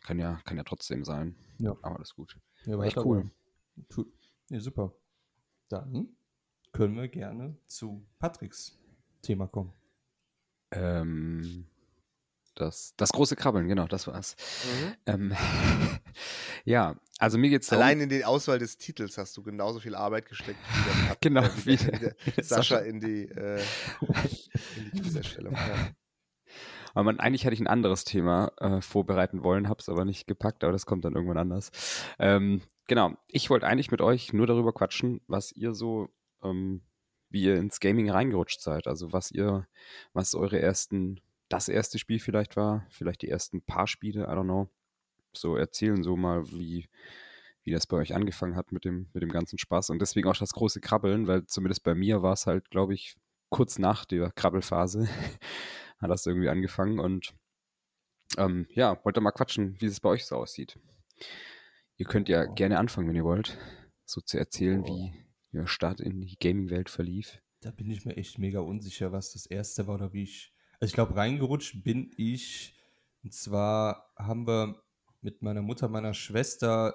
[0.03, 1.37] kann ja, kann ja trotzdem sein.
[1.59, 1.71] Ja.
[1.83, 2.37] Aber alles gut.
[2.67, 3.31] Ja, War echt cool.
[3.89, 4.11] Tu-
[4.51, 4.93] Nee, super.
[5.71, 6.09] Dann
[6.73, 8.79] können wir gerne zu Patricks
[9.23, 9.73] Thema kommen.
[10.73, 11.67] Ähm,
[12.55, 14.37] das, das große Krabbeln, genau, das war's.
[14.65, 14.95] Mhm.
[15.07, 15.37] Ähm,
[16.65, 19.95] ja, also mir geht's darum, Allein in die Auswahl des Titels hast du genauso viel
[19.95, 23.63] Arbeit gesteckt wie der, Genau, äh, wie der- der, Sascha in die, äh,
[24.77, 25.55] in die Quizerstellung.
[25.55, 25.93] Ja.
[26.95, 30.27] Aber man, eigentlich hätte ich ein anderes Thema äh, vorbereiten wollen, habe es aber nicht
[30.27, 31.71] gepackt, aber das kommt dann irgendwann anders.
[32.19, 36.11] Ähm, genau, ich wollte eigentlich mit euch nur darüber quatschen, was ihr so,
[36.43, 36.83] ähm,
[37.33, 38.87] wie ihr ins Gaming reingerutscht seid.
[38.87, 39.67] Also was ihr,
[40.13, 44.45] was eure ersten, das erste Spiel vielleicht war, vielleicht die ersten paar Spiele, I don't
[44.45, 44.69] know.
[45.33, 46.89] So erzählen so mal, wie,
[47.65, 49.91] wie das bei euch angefangen hat mit dem, mit dem ganzen Spaß.
[49.91, 53.17] Und deswegen auch das große Krabbeln, weil zumindest bei mir war es halt, glaube ich,
[53.49, 55.09] kurz nach der Krabbelphase
[55.99, 57.33] hat das irgendwie angefangen und
[58.39, 60.79] ähm, ja, wollte mal quatschen, wie es bei euch so aussieht.
[61.99, 62.55] Ihr könnt ja Oh.
[62.55, 63.59] gerne anfangen, wenn ihr wollt,
[64.07, 64.87] so zu erzählen, Oh.
[64.87, 65.13] wie
[65.53, 67.41] ihr Start in die Gaming-Welt verlief.
[67.61, 70.53] Da bin ich mir echt mega unsicher, was das erste war oder wie ich.
[70.81, 72.75] Also ich glaube, reingerutscht bin ich.
[73.23, 74.83] Und zwar haben wir
[75.21, 76.95] mit meiner Mutter, meiner Schwester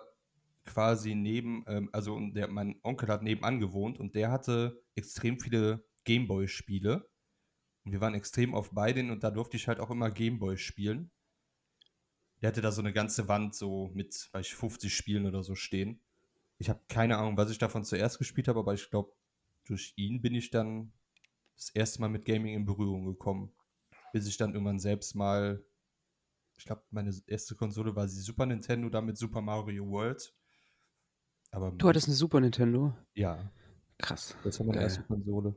[0.65, 5.85] quasi neben, ähm, also der, mein Onkel hat nebenan gewohnt und der hatte extrem viele
[6.03, 7.09] Gameboy-Spiele.
[7.85, 11.09] Und wir waren extrem auf beiden und da durfte ich halt auch immer Gameboy spielen.
[12.41, 15.55] Der hatte da so eine ganze Wand so mit, weiß ich, 50 Spielen oder so
[15.55, 16.01] stehen.
[16.59, 19.13] Ich habe keine Ahnung, was ich davon zuerst gespielt habe, aber ich glaube,
[19.65, 20.91] durch ihn bin ich dann
[21.55, 23.51] das erste Mal mit Gaming in Berührung gekommen.
[24.13, 25.63] Bis ich dann irgendwann selbst mal,
[26.57, 30.33] ich glaube, meine erste Konsole war die Super Nintendo, dann mit Super Mario World.
[31.51, 32.93] Aber Du hattest eine Super Nintendo?
[33.13, 33.51] ja,
[33.99, 34.35] Krass.
[34.43, 34.83] das war meine Geil.
[34.83, 35.55] erste Konsole.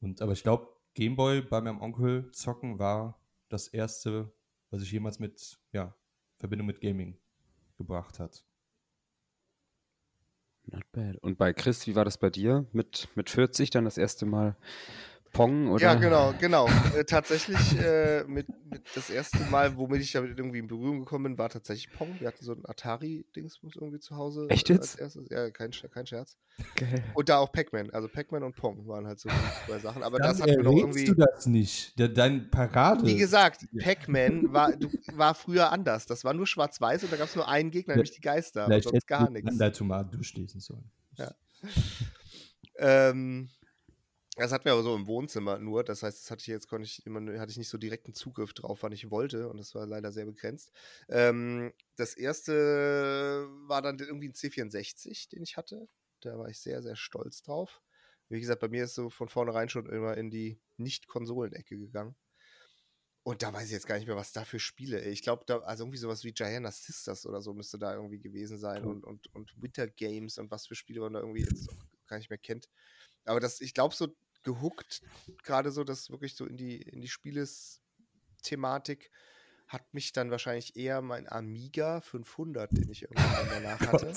[0.00, 4.32] Und aber ich glaube, Gameboy bei meinem Onkel zocken war das erste,
[4.70, 5.94] was ich jemals mit, ja,
[6.38, 7.18] Verbindung mit Gaming
[7.76, 8.44] gebracht hat.
[10.66, 11.16] Not bad.
[11.22, 12.66] Und bei Chris, wie war das bei dir?
[12.72, 14.56] Mit, mit 40 dann das erste Mal
[15.34, 15.82] Pong oder?
[15.82, 16.68] Ja, genau, genau.
[16.96, 21.24] Äh, tatsächlich, äh, mit, mit das erste Mal, womit ich damit irgendwie in Berührung gekommen
[21.24, 22.18] bin, war tatsächlich Pong.
[22.20, 24.46] Wir hatten so ein Atari-Dingsbums irgendwie zu Hause.
[24.48, 24.92] Echt äh, jetzt?
[24.92, 25.28] Als erstes.
[25.30, 26.38] Ja, kein, kein Scherz.
[26.76, 27.04] Geil.
[27.14, 27.90] Und da auch Pac-Man.
[27.90, 29.28] Also Pac-Man und Pong waren halt so
[29.66, 30.02] zwei Sachen.
[30.02, 31.04] Aber das Dann hat mir noch irgendwie.
[31.04, 31.92] du das nicht.
[31.98, 33.04] Dein Parade.
[33.04, 36.06] Wie gesagt, Pac-Man war, du, war früher anders.
[36.06, 38.62] Das war nur schwarz-weiß und da gab es nur einen Gegner, nämlich die Geister.
[38.62, 39.50] Und Vielleicht sonst gar nichts.
[39.50, 40.88] Anleitung mal durchlesen sollen.
[41.18, 41.34] Ja.
[42.78, 43.50] Ähm,
[44.36, 45.84] das hatten wir aber so im Wohnzimmer nur.
[45.84, 48.52] Das heißt, das hatte ich jetzt konnte ich immer, hatte ich nicht so direkten Zugriff
[48.52, 49.48] drauf, wann ich wollte.
[49.48, 50.72] Und das war leider sehr begrenzt.
[51.08, 55.88] Ähm, das erste war dann irgendwie ein C64, den ich hatte.
[56.20, 57.82] Da war ich sehr, sehr stolz drauf.
[58.28, 62.16] Wie gesagt, bei mir ist so von vornherein schon immer in die Nicht-Konsolen-Ecke gegangen.
[63.22, 65.02] Und da weiß ich jetzt gar nicht mehr, was da für Spiele.
[65.02, 68.58] Ich glaube, da, also irgendwie sowas wie Giana Sisters oder so müsste da irgendwie gewesen
[68.58, 68.84] sein.
[68.84, 72.18] Und, und, und Winter Games und was für Spiele man da irgendwie jetzt auch gar
[72.18, 72.68] nicht mehr kennt.
[73.24, 74.08] Aber das, ich glaube, so
[74.42, 75.02] gehuckt,
[75.42, 79.10] gerade so, das wirklich so in die, in die Spieles-Thematik,
[79.68, 84.14] hat mich dann wahrscheinlich eher mein Amiga 500, den ich irgendwann danach hatte.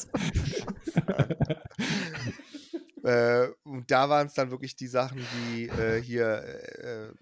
[3.03, 7.13] äh, und da waren es dann wirklich die Sachen wie äh, hier äh,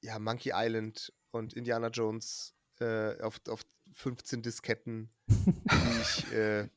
[0.00, 3.62] ja, Monkey Island und Indiana Jones äh, auf, auf
[3.92, 6.68] 15 Disketten, die ich, äh,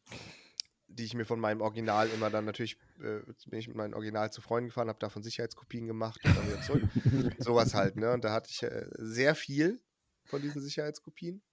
[0.88, 4.32] die ich mir von meinem Original immer dann natürlich, äh, bin ich mit meinem Original
[4.32, 6.84] zu Freunden gefahren, habe davon Sicherheitskopien gemacht und dann wieder zurück.
[7.40, 8.14] Sowas halt, ne?
[8.14, 9.82] Und da hatte ich äh, sehr viel
[10.26, 11.44] von diesen Sicherheitskopien.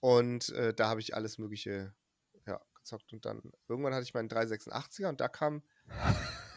[0.00, 1.94] Und äh, da habe ich alles Mögliche
[2.46, 3.12] ja, gezockt.
[3.12, 5.62] Und dann irgendwann hatte ich meinen 386er und da kam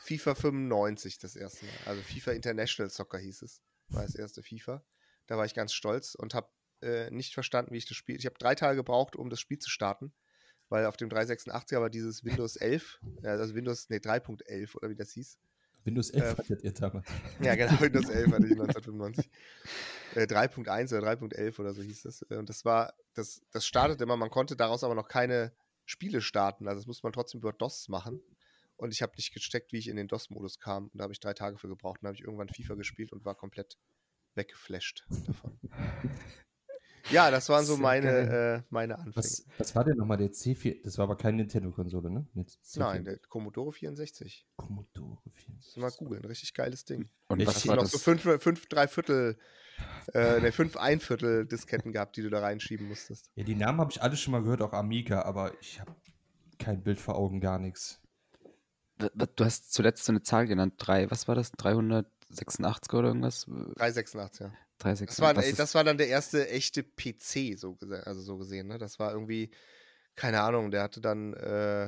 [0.03, 1.75] FIFA 95 das erste Mal.
[1.85, 3.61] Also FIFA International Soccer hieß es.
[3.89, 4.83] War das erste FIFA.
[5.27, 6.49] Da war ich ganz stolz und habe
[6.81, 8.15] äh, nicht verstanden, wie ich das Spiel.
[8.15, 10.13] Ich habe drei Tage gebraucht, um das Spiel zu starten,
[10.69, 14.95] weil auf dem 386er war dieses Windows 11, äh, also Windows, nee, 3.11 oder wie
[14.95, 15.37] das hieß.
[15.83, 17.07] Windows 11 Äh, hattet ihr damals.
[17.39, 19.29] Ja, genau, Windows 11 hatte ich 1995.
[20.15, 22.23] Äh, 3.1 oder 3.11 oder so hieß das.
[22.29, 25.51] Äh, Und das war, das, das startete immer, man konnte daraus aber noch keine
[25.85, 26.67] Spiele starten.
[26.67, 28.19] Also das musste man trotzdem über DOS machen.
[28.77, 30.85] Und ich habe nicht gesteckt, wie ich in den DOS-Modus kam.
[30.87, 31.99] Und da habe ich drei Tage für gebraucht.
[31.99, 33.77] Und dann habe ich irgendwann FIFA gespielt und war komplett
[34.33, 35.59] weggeflasht davon.
[37.11, 39.15] Ja, das waren so meine, äh, meine Anfänge.
[39.15, 40.81] Was, was war denn nochmal der C4?
[40.83, 42.25] Das war aber keine Nintendo-Konsole, ne?
[42.33, 42.79] Mit C4.
[42.79, 44.47] Nein, der Commodore 64.
[44.57, 45.33] Commodore Muss
[45.73, 45.77] 64.
[45.77, 47.09] mal googeln, richtig geiles Ding.
[47.27, 47.91] Und Ich was war noch das?
[47.91, 49.37] so fünf, fünf drei Viertel,
[50.13, 53.29] äh, ne, fünf ein Viertel Disketten gehabt, die du da reinschieben musstest.
[53.35, 55.95] Ja, die Namen habe ich alle schon mal gehört, auch Amiga, aber ich habe
[56.57, 58.01] kein Bild vor Augen, gar nichts.
[58.97, 61.51] Du hast zuletzt so eine Zahl genannt, drei, was war das?
[61.51, 63.45] 386 oder irgendwas?
[63.45, 64.53] 386, ja.
[64.79, 65.07] 386.
[65.07, 68.37] Das war, was ey, das war dann der erste echte PC, so, gese- also so
[68.37, 68.67] gesehen.
[68.67, 68.77] Ne?
[68.77, 69.51] Das war irgendwie,
[70.15, 71.87] keine Ahnung, der hatte dann, äh,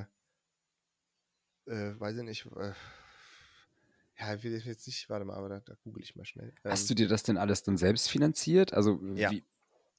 [1.66, 2.74] äh, weiß ich nicht, äh,
[4.20, 6.52] ja, will ich jetzt nicht, warte mal, aber da, da google ich mal schnell.
[6.64, 8.74] Hast du Ähm, dir das denn alles dann selbst finanziert?
[8.74, 9.32] Also, Ja.
[9.32, 9.44] wie,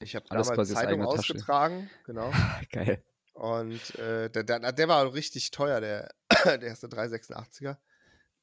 [0.00, 1.34] ich habe alles damals quasi Zeitung eigener Tasche?
[1.34, 2.30] ausgetragen, genau.
[2.72, 3.02] geil.
[3.34, 6.12] Und äh, der, der, der war richtig teuer, der,
[6.44, 7.78] der erste 386er.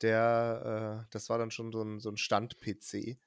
[0.01, 3.17] Der, äh, das war dann schon so ein, so ein Stand-PC.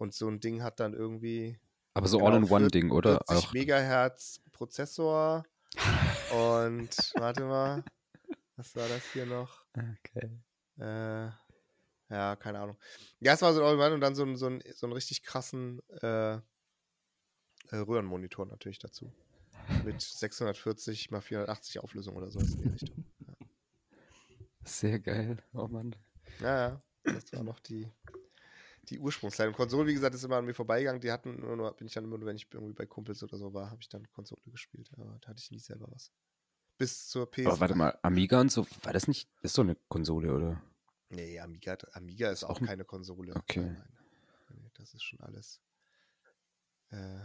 [0.00, 1.58] Und so ein Ding hat dann irgendwie
[1.92, 3.20] Aber so Genau, All-in-One-Ding, oder?
[3.26, 5.44] 40 Auch, Megahertz Prozessor.
[6.32, 7.84] und warte mal,
[8.56, 9.66] was war das hier noch?
[9.74, 10.30] okay.
[10.78, 11.28] Äh,
[12.08, 12.78] ja, keine Ahnung.
[13.20, 15.22] Ja, es war so ein All-in-One und dann so, ein- so, ein, so einen richtig
[15.22, 16.40] krassen äh, äh,
[17.72, 19.12] Röhrenmonitor natürlich dazu.
[19.84, 23.04] Mit 640 mal 480 Auflösung oder sowas in die Richtung.
[24.64, 25.36] Sehr geil.
[25.52, 25.94] Oh Mann.
[26.40, 26.82] Ja, ja.
[27.04, 27.86] Das war noch die,
[28.90, 29.54] die Ursprungsleitung.
[29.54, 31.00] Konsole, wie gesagt, ist immer an mir vorbeigegangen.
[31.00, 33.38] Die hatten nur, nur bin ich dann immer nur, wenn ich irgendwie bei Kumpels oder
[33.38, 34.90] so war, habe ich dann Konsole gespielt.
[34.92, 36.12] Aber da hatte ich nie selber was.
[36.76, 37.46] Bis zur PS.
[37.46, 40.62] Aber warte mal, Amiga und so, war das nicht, ist so eine Konsole, oder?
[41.10, 43.34] Nee, Amiga, Amiga ist auch Auch ein- keine Konsole.
[43.36, 43.60] Okay.
[43.60, 43.84] Nein,
[44.48, 44.70] nein.
[44.74, 45.60] Das ist schon alles.
[46.90, 47.24] Äh,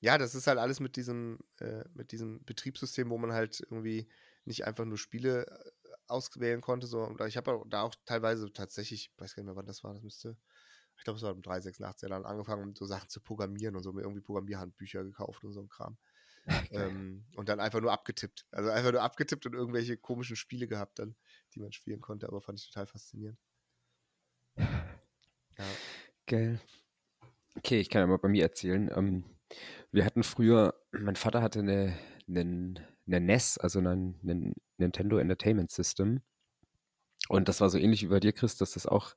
[0.00, 4.08] ja, das ist halt alles mit diesem, äh, mit diesem Betriebssystem, wo man halt irgendwie
[4.44, 5.70] nicht einfach nur Spiele äh,
[6.08, 9.56] auswählen konnte, so und ich habe da auch teilweise tatsächlich, ich weiß gar nicht mehr,
[9.56, 10.36] wann das war, das müsste,
[10.96, 14.02] ich glaube, es war im 386 dann angefangen, so Sachen zu programmieren und so, mir
[14.02, 15.96] irgendwie Programmierhandbücher gekauft und so ein Kram.
[16.70, 18.46] ähm, und dann einfach nur abgetippt.
[18.50, 21.16] Also einfach nur abgetippt und irgendwelche komischen Spiele gehabt dann,
[21.54, 23.38] die man spielen konnte, aber fand ich total faszinierend.
[25.58, 25.64] Ja.
[26.26, 26.60] Geil.
[27.56, 28.90] Okay, ich kann ja mal bei mir erzählen.
[28.94, 29.24] Ähm,
[29.90, 31.96] wir hatten früher, mein Vater hatte eine,
[32.28, 36.20] einen, eine NES, also einen, einen Nintendo Entertainment System.
[37.28, 39.14] Und das war so ähnlich wie bei dir, Chris, dass das auch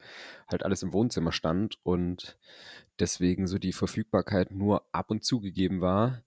[0.47, 2.37] halt alles im Wohnzimmer stand und
[2.99, 6.23] deswegen so die Verfügbarkeit nur ab und zu gegeben war.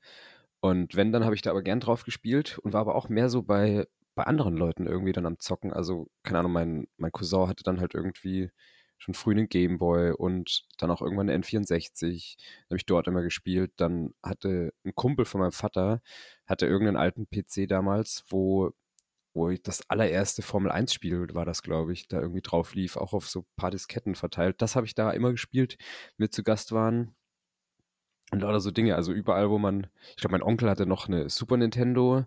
[0.60, 3.28] Und wenn, dann habe ich da aber gern drauf gespielt und war aber auch mehr
[3.28, 5.72] so bei, bei anderen Leuten irgendwie dann am Zocken.
[5.72, 8.50] Also, keine Ahnung, mein, mein Cousin hatte dann halt irgendwie
[8.98, 12.36] schon früh einen Gameboy und dann auch irgendwann eine N64.
[12.36, 13.72] Dann habe ich dort immer gespielt.
[13.76, 16.00] Dann hatte ein Kumpel von meinem Vater,
[16.46, 18.72] hatte irgendeinen alten PC damals, wo,
[19.34, 23.28] wo ich das allererste Formel-1-Spiel war das, glaube ich, da irgendwie drauf lief, auch auf
[23.28, 24.60] so ein paar Disketten verteilt.
[24.60, 25.78] Das habe ich da immer gespielt,
[26.16, 27.14] mit zu Gast waren.
[28.30, 31.28] Und lauter so Dinge, also überall, wo man, ich glaube, mein Onkel hatte noch eine
[31.28, 32.24] Super Nintendo.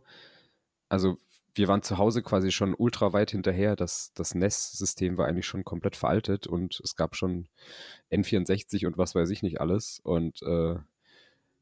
[0.88, 1.18] Also
[1.56, 3.76] wir waren zu Hause quasi schon ultra weit hinterher.
[3.76, 7.48] Das, das NES-System war eigentlich schon komplett veraltet und es gab schon
[8.12, 10.00] N64 und was weiß ich nicht alles.
[10.04, 10.76] Und äh,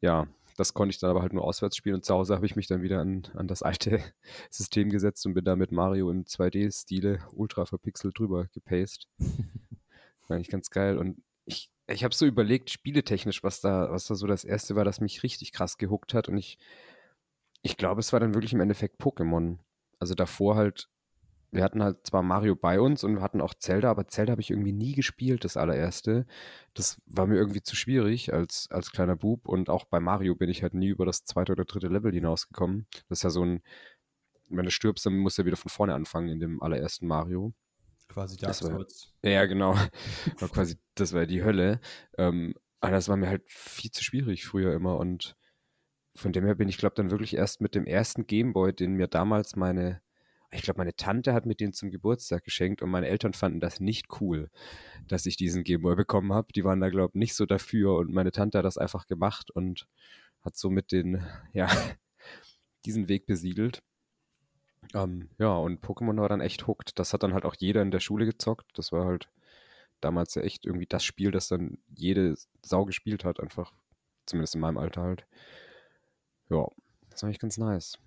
[0.01, 0.27] ja,
[0.57, 2.67] das konnte ich dann aber halt nur auswärts spielen und zu Hause habe ich mich
[2.67, 3.99] dann wieder an, an das alte
[4.49, 9.07] System gesetzt und bin da mit Mario im 2D-Stile ultra verpixelt drüber gepaced.
[10.27, 10.97] War eigentlich ganz geil.
[10.97, 14.85] Und ich, ich habe so überlegt, spieletechnisch, was da, was da so das erste war,
[14.85, 16.29] das mich richtig krass gehuckt hat.
[16.29, 16.57] Und ich,
[17.61, 19.57] ich glaube, es war dann wirklich im Endeffekt Pokémon.
[19.99, 20.89] Also davor halt,
[21.53, 24.41] wir hatten halt zwar Mario bei uns und wir hatten auch Zelda, aber Zelda habe
[24.41, 26.25] ich irgendwie nie gespielt, das allererste.
[26.73, 29.47] Das war mir irgendwie zu schwierig als, als kleiner Bub.
[29.47, 32.87] Und auch bei Mario bin ich halt nie über das zweite oder dritte Level hinausgekommen.
[33.07, 33.61] Das ist ja so ein,
[34.49, 37.53] wenn du stirbst, dann musst du ja wieder von vorne anfangen in dem allerersten Mario.
[38.09, 39.13] Quasi Dark Das war- Souls.
[39.23, 39.73] Ja, genau.
[40.39, 41.79] War quasi, das war die Hölle.
[42.17, 44.97] Ähm, aber das war mir halt viel zu schwierig früher immer.
[44.97, 45.35] Und
[46.15, 49.07] von dem her bin ich, glaube dann wirklich erst mit dem ersten Gameboy, den mir
[49.07, 50.01] damals meine,
[50.53, 53.79] ich glaube, meine Tante hat mir den zum Geburtstag geschenkt und meine Eltern fanden das
[53.79, 54.49] nicht cool,
[55.07, 56.53] dass ich diesen Gameboy bekommen habe.
[56.53, 59.51] Die waren da, glaube ich, nicht so dafür und meine Tante hat das einfach gemacht
[59.51, 59.87] und
[60.41, 61.23] hat somit den,
[61.53, 61.69] ja,
[62.85, 63.81] diesen Weg besiedelt.
[64.93, 66.99] Ähm, ja, und Pokémon war dann echt hooked.
[66.99, 68.67] Das hat dann halt auch jeder in der Schule gezockt.
[68.77, 69.29] Das war halt
[70.01, 73.73] damals ja echt irgendwie das Spiel, das dann jede Sau gespielt hat, einfach.
[74.25, 75.25] Zumindest in meinem Alter halt.
[76.49, 76.67] Ja,
[77.09, 77.97] das war echt ganz nice.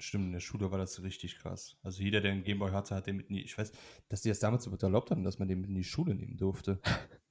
[0.00, 1.76] Stimmt, in der Schule war das richtig krass.
[1.82, 3.72] Also jeder, der einen Gameboy hatte, hat den mit in die, ich weiß,
[4.08, 6.36] dass die das damals überhaupt erlaubt haben, dass man den mit in die Schule nehmen
[6.36, 6.80] durfte.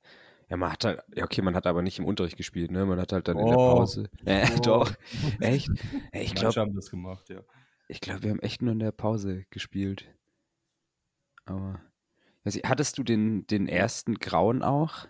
[0.49, 2.86] Ja, man hat halt, ja, okay, man hat aber nicht im Unterricht gespielt, ne?
[2.86, 3.76] Man hat halt dann in der Oh.
[3.80, 4.10] Pause.
[4.26, 4.60] Äh, Oh.
[4.62, 4.93] doch.
[5.41, 5.68] Echt?
[6.14, 7.41] Ey, ich Manche glaube, haben das gemacht, ja.
[7.89, 10.05] ich glaub, wir haben echt nur in der Pause gespielt.
[11.43, 11.82] Aber.
[12.45, 15.10] Ich, hattest du den, den ersten Grauen auch?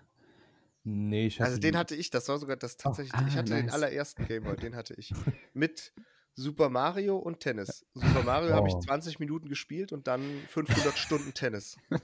[0.83, 3.53] Nee, ich hatte Also den hatte ich, das war sogar das tatsächlich, ah, ich hatte
[3.53, 3.75] den nice.
[3.75, 5.13] allerersten Gameboy, den hatte ich.
[5.53, 5.93] Mit
[6.39, 7.83] Super Mario und Tennis.
[7.95, 8.79] Super Mario habe ich Oh.
[8.79, 11.77] 20 Minuten gespielt und dann 500 Stunden Tennis.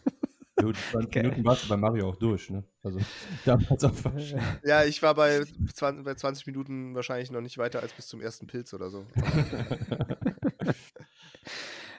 [0.60, 2.64] Gut, 20 Minuten warst du bei Mario auch durch, ne?
[2.82, 3.00] Also
[3.46, 4.44] damals auch wahrscheinlich.
[4.64, 8.22] Ja, ich war bei 20, bei 20 Minuten wahrscheinlich noch nicht weiter als bis zum
[8.22, 9.06] ersten Pilz oder so.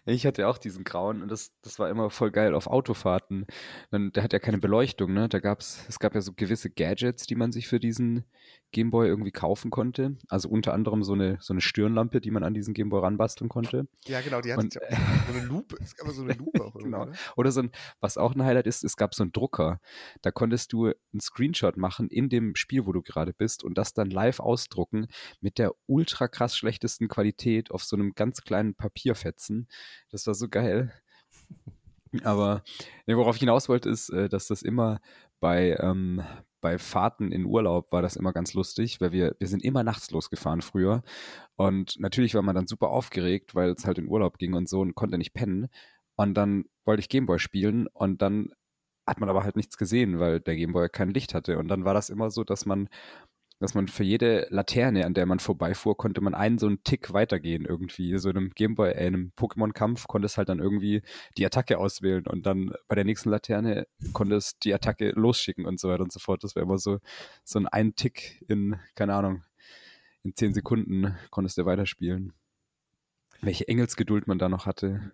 [0.06, 3.46] Ich hatte auch diesen grauen und das, das war immer voll geil auf Autofahrten.
[3.90, 5.28] Dann, der hat ja keine Beleuchtung, ne?
[5.30, 8.24] Da gab's, es gab ja so gewisse Gadgets, die man sich für diesen
[8.72, 10.16] Gameboy irgendwie kaufen konnte.
[10.28, 13.86] Also unter anderem so eine, so eine Stirnlampe, die man an diesen Gameboy ranbasteln konnte.
[14.06, 15.76] Ja, genau, die hatte Und- ja auch so eine Lupe.
[15.80, 17.04] Es gab so eine Lupe auch irgendwie, Genau.
[17.06, 17.12] ne?
[17.36, 19.80] Oder so ein, was auch ein Highlight ist, es gab so einen Drucker.
[20.20, 23.94] Da konntest du einen Screenshot machen in dem Spiel, wo du gerade bist und das
[23.94, 25.06] dann live ausdrucken
[25.40, 29.68] mit der ultra krass schlechtesten Qualität auf so einem ganz kleinen Papierfetzen.
[30.10, 30.92] Das war so geil.
[32.22, 32.62] Aber
[33.06, 35.00] nee, worauf ich hinaus wollte, ist, äh, dass das immer
[35.40, 36.22] bei, ähm,
[36.60, 40.10] bei Fahrten in Urlaub war das immer ganz lustig, weil wir, wir sind immer nachts
[40.10, 41.02] losgefahren früher.
[41.56, 44.80] Und natürlich war man dann super aufgeregt, weil es halt in Urlaub ging und so
[44.80, 45.68] und konnte nicht pennen.
[46.16, 48.50] Und dann wollte ich Gameboy spielen und dann
[49.06, 51.58] hat man aber halt nichts gesehen, weil der Gameboy kein Licht hatte.
[51.58, 52.88] Und dann war das immer so, dass man,
[53.64, 57.14] dass man für jede Laterne, an der man vorbeifuhr, konnte man einen so einen Tick
[57.14, 58.18] weitergehen irgendwie.
[58.18, 61.00] So in einem Gameboy, äh, in einem Pokémon-Kampf konntest halt dann irgendwie
[61.38, 65.88] die Attacke auswählen und dann bei der nächsten Laterne konntest die Attacke losschicken und so
[65.88, 66.44] weiter und so fort.
[66.44, 66.98] Das wäre immer so,
[67.42, 69.44] so ein ein Tick in, keine Ahnung,
[70.24, 72.34] in zehn Sekunden konntest du weiterspielen.
[73.40, 75.10] Welche Engelsgeduld man da noch hatte.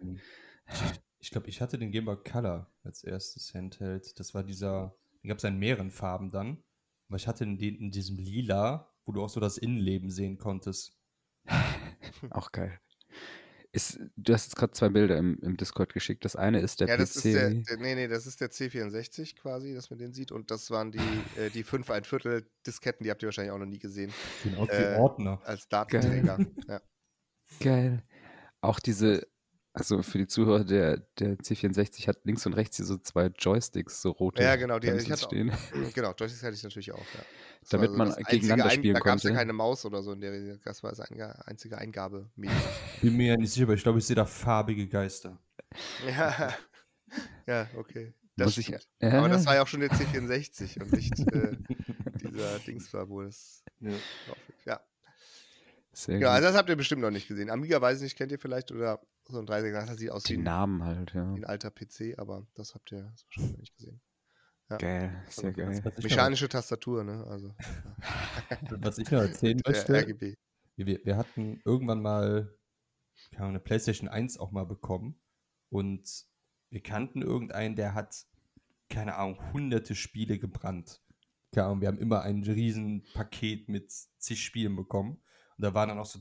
[0.67, 0.83] Ich,
[1.21, 4.19] ich glaube, ich hatte den Game Boy Color als erstes Handheld.
[4.19, 6.65] Das war dieser, den gab es in mehreren Farben dann.
[7.11, 10.97] Aber ich hatte den in diesem Lila, wo du auch so das Innenleben sehen konntest.
[12.31, 12.79] Auch geil.
[13.73, 16.25] Ist, du hast jetzt gerade zwei Bilder im, im Discord geschickt.
[16.25, 16.99] Das eine ist der ja, PC.
[17.01, 20.31] das ist der, der, nee, nee, das ist der C64 quasi, dass man den sieht.
[20.31, 20.99] Und das waren die,
[21.37, 24.13] äh, die 5 ein Viertel Disketten, die habt ihr wahrscheinlich auch noch nie gesehen,
[24.45, 25.41] Sehen aus Äh, wie Ordner.
[25.45, 26.39] als Datenträger.
[26.69, 26.81] ja.
[27.59, 28.05] Geil.
[28.61, 29.27] Auch diese,
[29.73, 34.03] also für die Zuhörer, der, der C64 hat links und rechts hier so zwei Joysticks,
[34.03, 34.43] so rote.
[34.43, 35.53] ja, genau, die ich hatte auch, stehen.
[35.95, 37.21] Genau, Joysticks hatte ich natürlich auch, ja.
[37.61, 39.39] Das Damit war man das gegeneinander einzige spielen Da gab es ja konnte.
[39.39, 40.57] keine Maus oder so in der.
[40.65, 42.61] Das war das einzige Eingabemedium.
[43.03, 45.39] Bin mir ja nicht sicher, aber ich glaube, ich sehe da farbige Geister.
[46.09, 46.55] ja.
[47.47, 48.15] ja, okay.
[48.37, 48.89] Das Muss ich, stimmt.
[49.01, 51.57] ja, Aber das war ja auch schon der C64 und nicht äh,
[52.23, 53.91] dieser Dings war, wo es Ja.
[54.65, 54.81] Ja.
[55.93, 56.29] sehr ja, gut.
[56.29, 57.51] also das habt ihr bestimmt noch nicht gesehen.
[57.51, 59.01] Amiga weiß ich nicht, kennt ihr vielleicht oder
[59.31, 61.35] so ein 36 das sieht aus wie die ein, Namen halt, ja.
[61.35, 64.01] wie ein alter PC, aber das habt ihr wahrscheinlich nicht gesehen.
[64.71, 64.77] Ja.
[64.77, 65.69] Geil, sehr geil.
[65.69, 67.25] Was, was, ich noch, Mechanische Tastatur, ne?
[67.27, 67.55] Also
[68.79, 70.35] was ich noch erzählen möchte, RGB.
[70.77, 72.57] wir, wir hatten irgendwann mal
[73.29, 75.21] keine Ahnung, eine PlayStation 1 auch mal bekommen
[75.69, 76.27] und
[76.71, 78.27] wir kannten irgendeinen, der hat,
[78.89, 81.03] keine Ahnung, hunderte Spiele gebrannt.
[81.53, 85.23] Keine Ahnung, wir haben immer ein riesen Paket mit zig Spielen bekommen
[85.57, 86.21] und da waren dann auch so,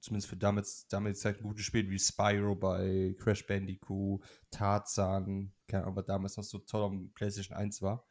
[0.00, 5.96] zumindest für damals, damals Zeit gute Spiele wie Spyro bei Crash Bandicoot, Tarzan, keine Ahnung,
[5.96, 8.06] was damals noch so toll am PlayStation 1 war.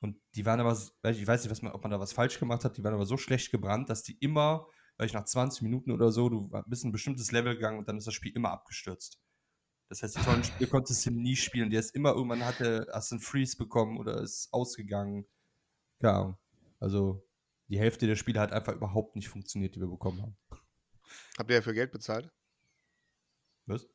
[0.00, 0.72] Und die waren aber,
[1.10, 3.06] ich weiß nicht, was man, ob man da was falsch gemacht hat, die waren aber
[3.06, 4.66] so schlecht gebrannt, dass die immer,
[4.96, 7.98] weil ich nach 20 Minuten oder so, du bist ein bestimmtes Level gegangen und dann
[7.98, 9.20] ist das Spiel immer abgestürzt.
[9.88, 11.70] Das heißt, die tollen Spiele konntest du nie spielen.
[11.70, 15.26] Die ist immer irgendwann hatte, hast einen Freeze bekommen oder ist ausgegangen.
[16.00, 16.38] Keine Ahnung.
[16.78, 17.26] Also,
[17.68, 20.36] die Hälfte der Spiele hat einfach überhaupt nicht funktioniert, die wir bekommen haben.
[21.38, 22.30] Habt ihr dafür Geld bezahlt?
[23.66, 23.86] Was?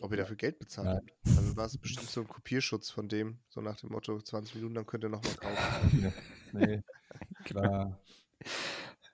[0.00, 0.96] Ob ihr dafür Geld bezahlt Nein.
[0.96, 1.36] habt?
[1.36, 4.74] Also war es bestimmt so ein Kopierschutz von dem, so nach dem Motto 20 Minuten,
[4.74, 6.02] dann könnt ihr nochmal kaufen.
[6.02, 6.12] Ja.
[6.52, 6.82] Nee.
[7.52, 8.00] War.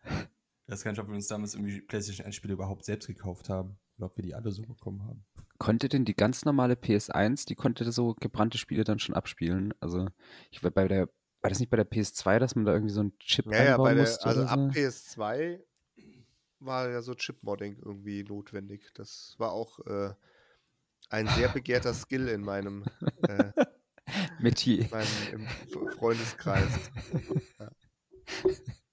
[0.06, 3.48] Ich weiß gar nicht, ob wir uns damals irgendwie PlayStation 1 Spiele überhaupt selbst gekauft
[3.48, 3.78] haben.
[3.96, 5.24] Oder ob wir die alle so bekommen haben.
[5.58, 9.72] Konnte denn die ganz normale PS1, die konnte so gebrannte Spiele dann schon abspielen?
[9.80, 10.08] Also,
[10.50, 11.08] ich war bei der,
[11.40, 13.58] war das nicht bei der PS2, dass man da irgendwie so einen Chip Ja, ja,
[13.72, 14.80] einbauen bei der, musste also oder ab so?
[14.80, 15.60] PS2
[16.64, 18.90] war ja so Chip-Modding irgendwie notwendig.
[18.94, 20.14] Das war auch äh,
[21.10, 22.84] ein sehr begehrter Skill in meinem,
[23.28, 23.52] äh,
[24.40, 24.88] Metier.
[24.90, 26.90] meinem im Freundeskreis.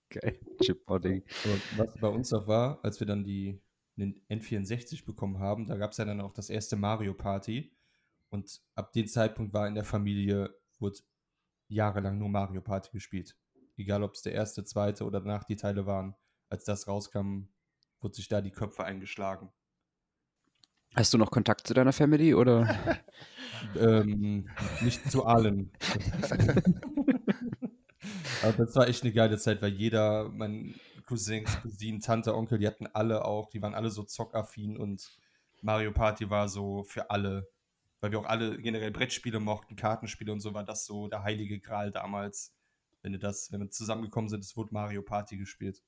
[0.09, 0.39] Geil.
[0.61, 1.23] Chip-Modding.
[1.77, 3.61] Was bei uns noch war, als wir dann die
[3.97, 7.71] einen N64 bekommen haben, da gab es ja dann auch das erste Mario Party.
[8.29, 10.99] Und ab dem Zeitpunkt war in der Familie, wurde
[11.67, 13.37] jahrelang nur Mario Party gespielt.
[13.77, 16.15] Egal, ob es der erste, zweite oder danach die Teile waren.
[16.49, 17.47] Als das rauskam,
[18.01, 19.51] wurde sich da die Köpfe eingeschlagen.
[20.95, 22.77] Hast du noch Kontakt zu deiner Family oder?
[23.79, 24.49] ähm,
[24.81, 25.71] nicht zu allen.
[28.43, 30.75] Aber das war echt eine geile Zeit, weil jeder, mein
[31.05, 35.17] Cousins, Cousinen, Tante, Onkel, die hatten alle auch, die waren alle so zockaffin und
[35.61, 37.47] Mario Party war so für alle,
[37.99, 41.59] weil wir auch alle generell Brettspiele mochten, Kartenspiele und so, war das so der heilige
[41.59, 42.53] Gral damals.
[43.03, 45.81] Wenn wir das, wenn wir zusammengekommen sind, es wurde Mario Party gespielt.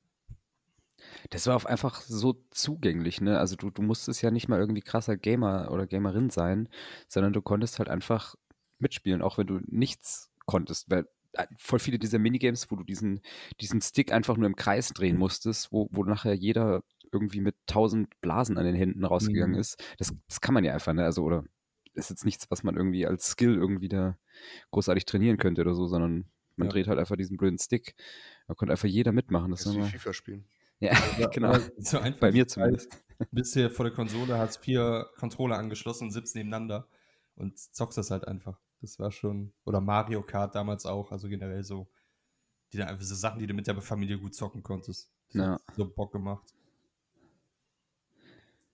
[1.29, 3.39] Das war auch einfach so zugänglich, ne?
[3.39, 6.69] Also du, du musstest ja nicht mal irgendwie krasser Gamer oder Gamerin sein,
[7.07, 8.35] sondern du konntest halt einfach
[8.79, 10.89] mitspielen, auch wenn du nichts konntest.
[10.89, 13.21] Weil äh, voll viele dieser Minigames, wo du diesen,
[13.61, 18.09] diesen Stick einfach nur im Kreis drehen musstest, wo, wo nachher jeder irgendwie mit tausend
[18.21, 19.59] Blasen an den Händen rausgegangen Mhm.
[19.61, 21.03] ist, das, das kann man ja einfach, ne?
[21.05, 21.43] Also, oder
[21.93, 24.17] ist jetzt nichts, was man irgendwie als Skill irgendwie da
[24.71, 26.25] großartig trainieren könnte oder so, sondern
[26.55, 26.71] man Ja.
[26.73, 27.95] dreht halt einfach diesen blöden Stick.
[28.47, 29.51] Da konnte einfach jeder mitmachen.
[29.51, 30.45] Das ist wie FIFA spielen.
[30.79, 31.57] Ja, Ja, genau.
[31.77, 33.03] So einfach Bei mir zumindest.
[33.31, 36.87] Bist hier vor der Konsole, hast vier Controller angeschlossen und sitzt nebeneinander
[37.35, 38.59] und zockst das halt einfach.
[38.81, 41.87] Das war schon, oder Mario Kart damals auch, also generell so,
[42.73, 45.11] die dann einfach so Sachen, die du mit der Familie gut zocken konntest.
[45.29, 45.51] Das Ja.
[45.53, 46.53] hat so Bock gemacht.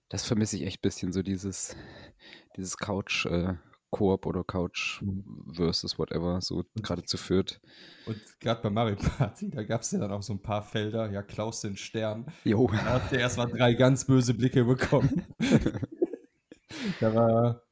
[0.08, 1.76] Das vermisse ich echt ein bisschen, so dieses,
[2.56, 3.54] dieses Couch äh,
[3.90, 5.52] Koop oder Couch Mhm.
[5.52, 7.60] versus whatever, so gerade zu viert.
[8.06, 11.10] Und gerade bei Mario Party, da gab es ja dann auch so ein paar Felder,
[11.10, 12.26] ja, Klaus den Stern.
[12.44, 12.68] Jo.
[12.68, 15.24] Da hast du erstmal drei ganz böse Blicke bekommen.
[17.00, 17.62] da war,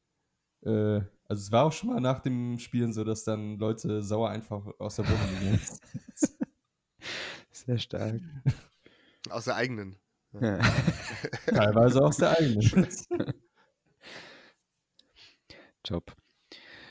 [0.65, 4.31] äh, also es war auch schon mal nach dem Spielen so, dass dann Leute sauer
[4.31, 5.61] einfach aus der Wohnung sind.
[7.51, 8.21] Sehr stark.
[9.31, 9.97] Aus der eigenen.
[10.41, 10.59] Ja.
[11.47, 12.89] Teilweise aus der eigenen.
[15.89, 16.15] Top.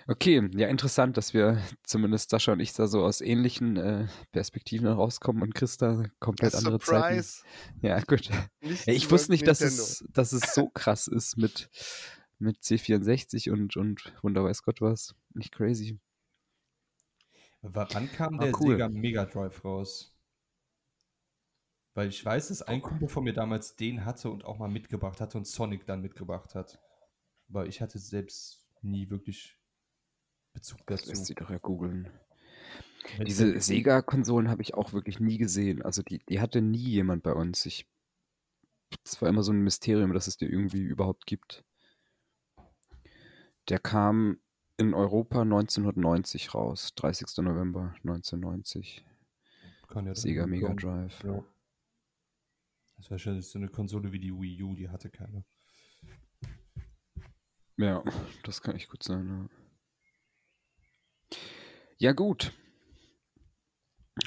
[0.07, 4.87] Okay, ja, interessant, dass wir zumindest Sascha und ich da so aus ähnlichen äh, Perspektiven
[4.87, 7.21] rauskommen und Christa komplett andere Zeiten.
[7.21, 7.43] Surprise!
[7.81, 8.29] Ja, gut.
[8.61, 11.69] Nicht Ja, ich wusste nicht, dass es, dass es so krass ist mit,
[12.39, 15.13] mit C64 und, und Wunder weiß Gott was.
[15.35, 15.99] Nicht crazy.
[17.61, 18.71] Wann kam Ah, der cool.
[18.71, 20.15] Sega Mega Drive raus?
[21.93, 25.19] Weil ich weiß, dass ein Kumpel von mir damals den hatte und auch mal mitgebracht
[25.21, 26.79] hatte und Sonic dann mitgebracht hat.
[27.49, 29.57] Aber ich hatte selbst nie wirklich
[30.53, 31.11] Bezug Das dazu.
[31.11, 32.09] lässt sich doch ja googeln.
[33.25, 35.81] Diese Sega-Konsolen habe ich auch wirklich nie gesehen.
[35.81, 37.65] Also die, die hatte nie jemand bei uns.
[37.65, 37.87] Ich,
[39.03, 41.63] das war immer so ein Mysterium, dass es die irgendwie überhaupt gibt.
[43.69, 44.39] Der kam
[44.77, 46.93] in Europa 1990 raus.
[46.95, 47.37] 30.
[47.37, 49.05] November 1990.
[49.87, 50.73] Kann ja Sega Mega.
[50.73, 51.23] Drive.
[51.23, 51.43] Ja.
[52.97, 55.45] Das war wahrscheinlich so eine Konsole wie die Wii U, die hatte keine.
[57.77, 58.03] Ja,
[58.43, 59.49] das kann echt gut sein.
[61.29, 61.37] Ja,
[61.99, 62.53] ja gut.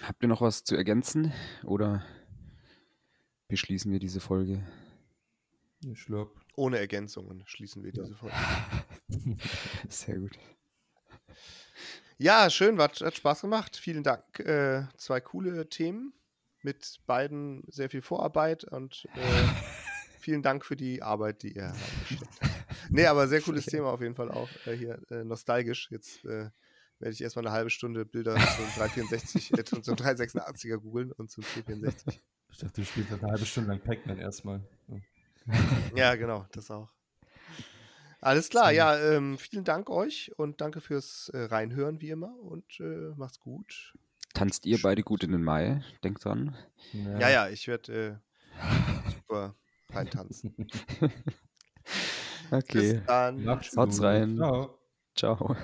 [0.03, 1.33] Habt ihr noch was zu ergänzen
[1.65, 2.05] oder
[3.49, 4.65] beschließen wir diese Folge?
[5.81, 6.33] Ich glaube.
[6.57, 8.37] Ohne Ergänzungen schließen wir diese Folge.
[9.89, 10.39] Sehr gut.
[12.19, 13.77] Ja, schön, hat, hat Spaß gemacht.
[13.77, 14.41] Vielen Dank.
[14.41, 16.13] Äh, zwei coole Themen
[16.63, 19.49] mit beiden sehr viel Vorarbeit und äh,
[20.21, 22.50] vielen Dank für die Arbeit, die ihr habt.
[22.91, 24.49] Nee, aber sehr cooles Thema auf jeden Fall auch.
[24.67, 25.89] Äh, hier äh, nostalgisch.
[25.91, 26.51] Jetzt äh,
[26.99, 31.31] werde ich erstmal eine halbe Stunde Bilder zum 364, äh, zum, zum 386er googeln und
[31.31, 32.21] zum 464.
[32.53, 34.61] Ich dachte, du spielst eine halbe Stunde lang Pac-Man erstmal.
[34.89, 34.97] Ja.
[35.95, 36.91] Ja, genau, das auch.
[38.21, 42.79] Alles klar, ja, ähm, vielen Dank euch und danke fürs äh, Reinhören wie immer und
[42.79, 43.95] äh, macht's gut.
[44.35, 45.83] Tanzt ihr beide gut in den Mai?
[46.05, 46.55] Denkt dran.
[46.93, 48.21] Ja, ja, ich werde
[48.63, 49.57] äh, super
[49.89, 50.55] reintanzen.
[52.51, 52.95] Okay.
[52.95, 53.45] Bis dann.
[53.45, 54.37] Macht's Haut's rein.
[54.37, 54.79] Ciao.
[55.15, 55.57] Ciao.